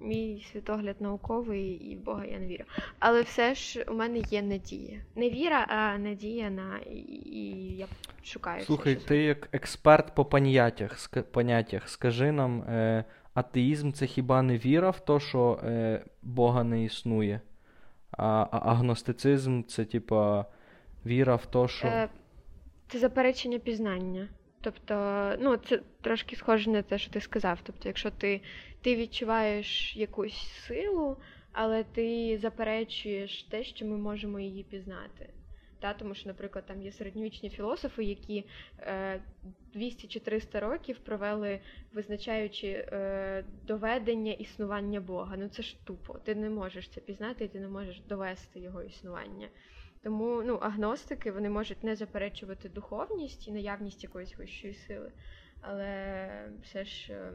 [0.00, 2.64] Мій світогляд науковий і в Бога я не вірю.
[2.98, 5.00] Але все ж у мене є надія.
[5.16, 7.86] Не віра, а надія на і, я
[8.24, 8.64] шукаю.
[8.64, 13.04] Слухай, ти як експерт по поняттях, ска- поняттях скажи нам, е,
[13.34, 17.40] атеїзм це хіба не віра в те, що е, Бога не існує?
[18.10, 20.46] А, а агностицизм це типа
[21.06, 21.88] віра в те, що.
[21.88, 22.08] Е,
[22.88, 24.28] Це заперечення пізнання.
[24.60, 24.94] Тобто,
[25.40, 27.58] ну, це трошки схоже на те, що ти сказав.
[27.62, 28.40] Тобто, якщо ти,
[28.80, 31.16] ти відчуваєш якусь силу,
[31.52, 35.30] але ти заперечуєш те, що ми можемо її пізнати.
[35.80, 38.44] Та, тому що, наприклад, там є середньовічні філософи, які
[38.80, 39.20] е,
[39.72, 41.60] 200 чи 300 років провели,
[41.92, 45.36] визначаючи е, доведення існування Бога.
[45.36, 46.14] Ну це ж тупо.
[46.14, 49.48] Ти не можеш це пізнати, ти не можеш довести його існування.
[50.02, 55.12] Тому ну, агностики вони можуть не заперечувати духовність і наявність якоїсь вищої сили,
[55.60, 56.28] але
[56.62, 57.32] все ж е,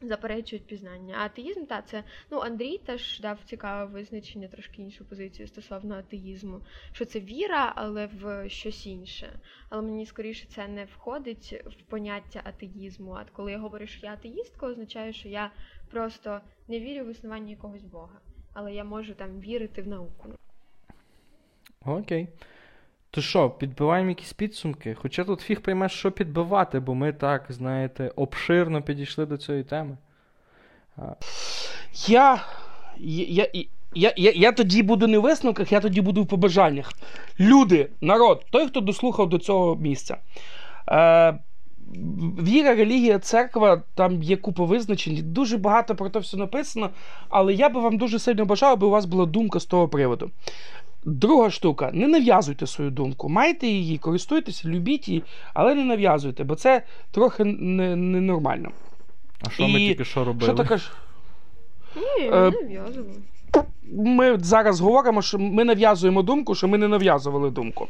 [0.00, 1.16] заперечують пізнання.
[1.18, 6.60] А атеїзм, та це ну Андрій теж дав цікаве визначення, трошки іншу позицію стосовно атеїзму,
[6.92, 9.40] що це віра, але в щось інше.
[9.68, 13.12] Але мені скоріше це не входить в поняття атеїзму.
[13.12, 15.50] А коли я говорю, що я атеїстка, означає, що я
[15.90, 18.20] просто не вірю в існування якогось Бога.
[18.52, 20.28] але я можу там вірити в науку.
[21.86, 22.28] Окей.
[23.10, 24.94] То що, підбиваємо якісь підсумки?
[24.94, 29.96] Хоча тут фіг приймеш, що підбивати, бо ми так, знаєте, обширно підійшли до цієї теми.
[32.06, 32.44] Я.
[32.98, 33.64] Я, я,
[33.94, 36.92] я, я, я тоді буду не в висновках, я тоді буду в побажаннях.
[37.40, 40.16] Люди, народ, той, хто дослухав до цього місця.
[40.88, 41.38] Е,
[42.42, 46.90] Віра, релігія, церква, там є купа визначень, дуже багато про це все написано,
[47.28, 50.30] але я би вам дуже сильно бажав, аби у вас була думка з того приводу.
[51.06, 53.28] Друга штука, не нав'язуйте свою думку.
[53.28, 55.22] Майте її, користуйтеся, любіть її,
[55.54, 58.70] але не нав'язуйте, бо це трохи ненормально.
[59.40, 59.72] А що І...
[59.72, 60.44] ми тільки що робили?
[60.44, 60.68] Що таке?
[60.68, 60.92] кажеш?
[61.96, 63.14] Ні, не нав'язували
[63.92, 67.86] ми зараз говоримо, що ми нав'язуємо думку, що ми не нав'язували думку.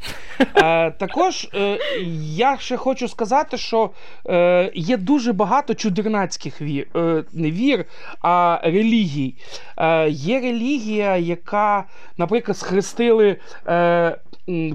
[0.55, 1.79] Е, Також е,
[2.21, 3.89] я ще хочу сказати, що
[4.29, 7.85] е, є дуже багато чудернацьких вір, е, не вір,
[8.21, 9.35] а релігій.
[9.77, 11.83] Е, Є релігія, яка,
[12.17, 13.35] наприклад, схрестили.
[13.67, 14.17] Е,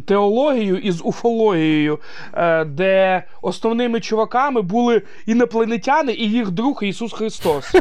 [0.06, 1.98] Теологію із уфологією,
[2.34, 7.72] е, де основними чуваками були інопланетяни і їх друг Ісус Христос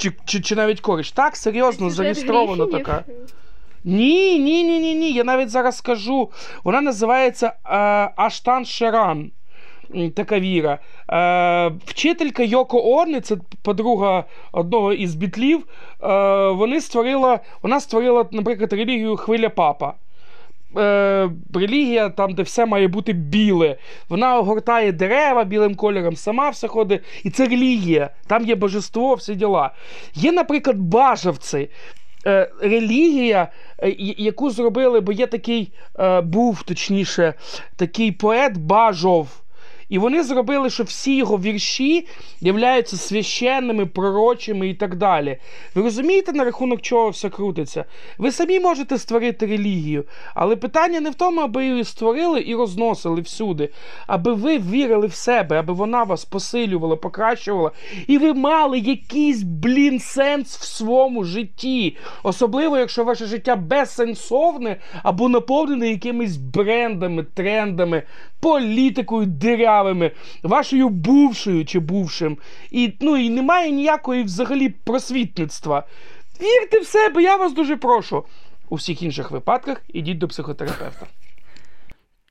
[0.00, 1.12] чи чи, чи навіть корич.
[1.12, 3.04] Так, серйозно, зареєстровано така.
[3.84, 5.12] Ні, ні, ні, ні, ні.
[5.12, 6.30] Я навіть зараз скажу.
[6.64, 7.76] Вона називається е,
[8.16, 9.30] Аштан Шеран.
[10.14, 10.78] Така віра.
[11.12, 15.66] Е, Вчителька Йоко Орни, це подруга одного із бітлів.
[16.02, 19.94] Е, вони створила, Вона створила, наприклад, релігію Хвиля Папа
[20.76, 23.76] е, релігія, там, де все має бути біле.
[24.08, 27.02] Вона огортає дерева білим кольором, сама все ходить.
[27.24, 29.70] І це релігія, там є божество, всі діла.
[30.14, 31.68] Є, наприклад, бажавці.
[32.26, 33.48] Е, релігія,
[33.82, 37.34] е, яку зробили, бо є такий, е, був точніше,
[37.76, 39.28] такий поет Бажов.
[39.90, 42.06] І вони зробили, що всі його вірші
[42.40, 45.36] являються священними, пророчими і так далі.
[45.74, 47.84] Ви розумієте, на рахунок чого все крутиться?
[48.18, 50.04] Ви самі можете створити релігію,
[50.34, 53.68] але питання не в тому, аби її створили і розносили всюди,
[54.06, 57.70] аби ви вірили в себе, аби вона вас посилювала, покращувала,
[58.06, 61.96] і ви мали якийсь блін сенс в своєму житті.
[62.22, 68.02] Особливо, якщо ваше життя безсенсовне або наповнене якимись брендами, трендами,
[68.40, 69.26] політикою
[69.80, 70.12] дирявими,
[70.42, 72.38] вашою бувшою чи бувшим.
[72.70, 75.86] І ну, і немає ніякої взагалі просвітництва.
[76.40, 78.24] Вірте в себе, я вас дуже прошу.
[78.68, 81.06] У всіх інших випадках ідіть до психотерапевта.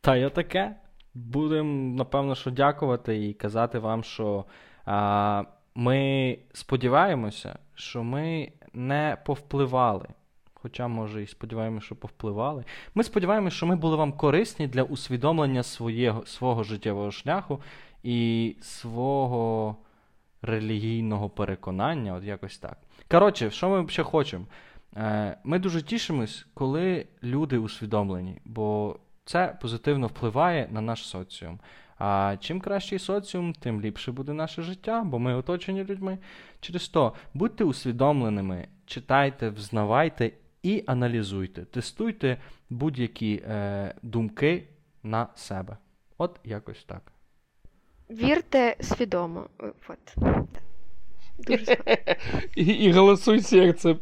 [0.02, 0.76] Та я таке.
[1.14, 4.46] Будемо, напевно, що дякувати і казати вам, що
[4.86, 5.44] а,
[5.76, 10.08] ми сподіваємося, що ми не повпливали
[10.62, 12.64] Хоча, може, і сподіваємося, що повпливали.
[12.96, 17.62] Ми сподіваємося, що ми були вам корисні для усвідомлення своєго, свого життєвого шляху
[18.04, 19.76] і свого
[20.42, 22.78] релігійного переконання, от якось так.
[23.12, 24.46] Коротше, що ми ще хочемо?
[24.96, 31.60] Е, ми дуже тішимось, коли люди усвідомлені, бо це позитивно впливає на наш соціум.
[31.98, 36.18] А чим кращий соціум, тим ліпше буде наше життя, бо ми оточені людьми.
[36.60, 40.32] Через то будьте усвідомленими, читайте, взнавайте
[40.64, 42.38] і аналізуйте, тестуйте
[42.70, 44.68] будь-які е, думки
[45.04, 45.78] на себе.
[46.18, 47.12] От якось так.
[48.10, 49.50] Вірте свідомо.
[49.88, 50.16] От.
[51.48, 51.78] Дуже
[52.56, 54.00] і, і голосуй серцем.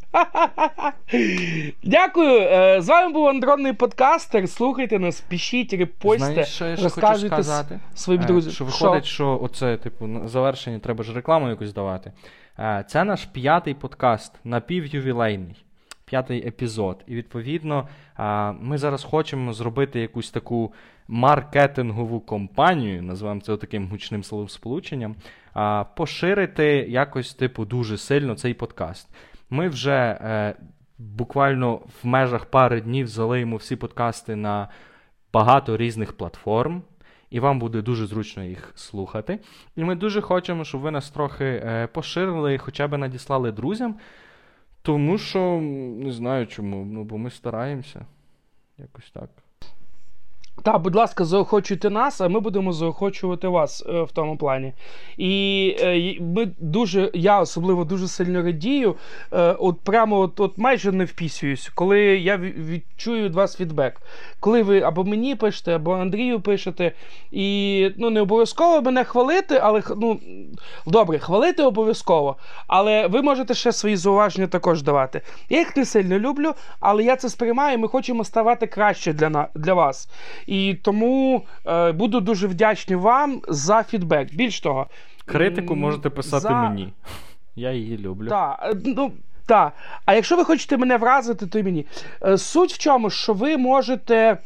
[1.83, 2.41] Дякую.
[2.41, 4.49] Е, з вами був Андронний подкастер.
[4.49, 7.43] Слухайте нас, пишіть, репостите, розказуйте
[7.93, 8.53] своїм е, друзям.
[8.53, 12.11] Що виходить, що оце, типу, на завершення треба ж рекламу якусь давати.
[12.59, 15.66] Е, це наш п'ятий подкаст, напівювілейний
[16.07, 17.03] п'ятий епізод.
[17.07, 17.87] І відповідно
[18.59, 20.73] ми зараз хочемо зробити якусь таку
[21.07, 25.15] маркетингову компанію, називаємо це таким гучним словосполученням,
[25.95, 29.09] поширити якось, типу, дуже сильно цей подкаст.
[29.49, 30.55] Ми вже е,
[30.97, 34.67] буквально в межах пари днів залиємо всі подкасти на
[35.33, 36.81] багато різних платформ.
[37.29, 39.39] І вам буде дуже зручно їх слухати.
[39.75, 43.95] І ми дуже хочемо, щоб ви нас трохи е, поширили хоча б надіслали друзям.
[44.87, 45.59] Тому що
[45.97, 48.05] не знаю чому, ну бо ми стараємося.
[48.77, 49.29] Якось так.
[50.63, 54.73] Так, будь ласка, заохочуйте нас, а ми будемо заохочувати вас е, в тому плані.
[55.17, 58.95] І е, ми дуже, я особливо дуже сильно радію.
[59.33, 64.01] Е, от прямо от, от майже не впісююсь, коли я відчую від вас фідбек.
[64.39, 66.91] Коли ви або мені пишете, або Андрію пишете.
[67.31, 70.19] І ну, не обов'язково мене хвалити, але ну,
[70.87, 72.35] добре, хвалити обов'язково.
[72.67, 75.21] Але ви можете ще свої зауваження також давати.
[75.49, 79.73] Я їх не сильно люблю, але я це сприймаю, ми хочемо ставати краще для, для
[79.73, 80.09] вас.
[80.47, 84.35] І тому е, буду дуже вдячний вам за фідбек.
[84.35, 84.87] Більш того,
[85.25, 86.49] критику можете писати за...
[86.61, 86.93] мені.
[87.55, 88.27] Я її люблю.
[88.27, 89.11] Так, ну
[89.45, 89.73] Так.
[90.05, 91.85] А якщо ви хочете мене вразити, то й мені.
[92.23, 94.37] Е, Суть в чому, що ви можете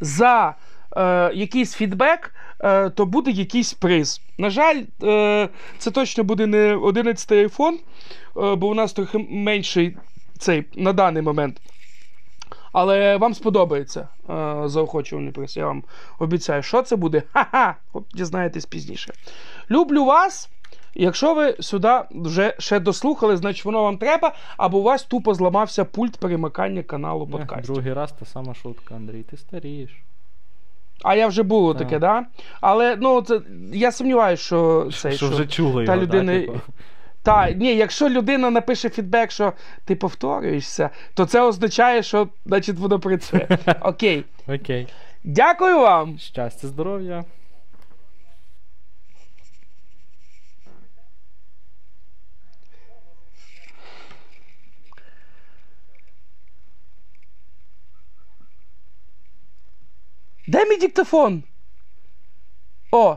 [0.00, 0.54] за
[0.96, 4.20] е, якийсь фідбек, е, то буде якийсь приз.
[4.38, 5.48] На жаль, е,
[5.78, 9.96] це точно буде не 11 iPhone, е, бо у нас трохи менший
[10.38, 11.60] цей на даний момент.
[12.72, 15.56] Але вам сподобається е, заохочувальний приз.
[15.56, 15.82] Я вам
[16.18, 17.22] обіцяю, що це буде.
[17.32, 17.76] Ха-ха!
[17.92, 19.12] От дізнаєтесь пізніше.
[19.70, 20.50] Люблю вас.
[20.94, 25.84] Якщо ви сюди вже ще дослухали, значить воно вам треба, або у вас тупо зламався
[25.84, 27.74] пульт перемикання каналу Ех, подкастів.
[27.74, 29.90] Другий раз та сама шутка, Андрій, ти старієш.
[31.02, 31.82] А я вже було Так.
[31.82, 32.26] таке, да?
[32.60, 33.40] Але ну, це,
[33.72, 35.12] я сумніваюся, що це.
[35.12, 36.60] що вже чули та його, людина- так, типу?
[37.28, 39.52] Та, ні, якщо людина напише фідбек, що
[39.84, 43.48] ти повторюєшся, то це означає, що значить воно працює.
[43.80, 44.24] Окей.
[44.46, 44.88] Окей.
[45.24, 46.18] Дякую вам.
[46.18, 47.24] Щастя, здоров'я.
[60.46, 61.42] Де мій диктофон?
[62.90, 63.16] О,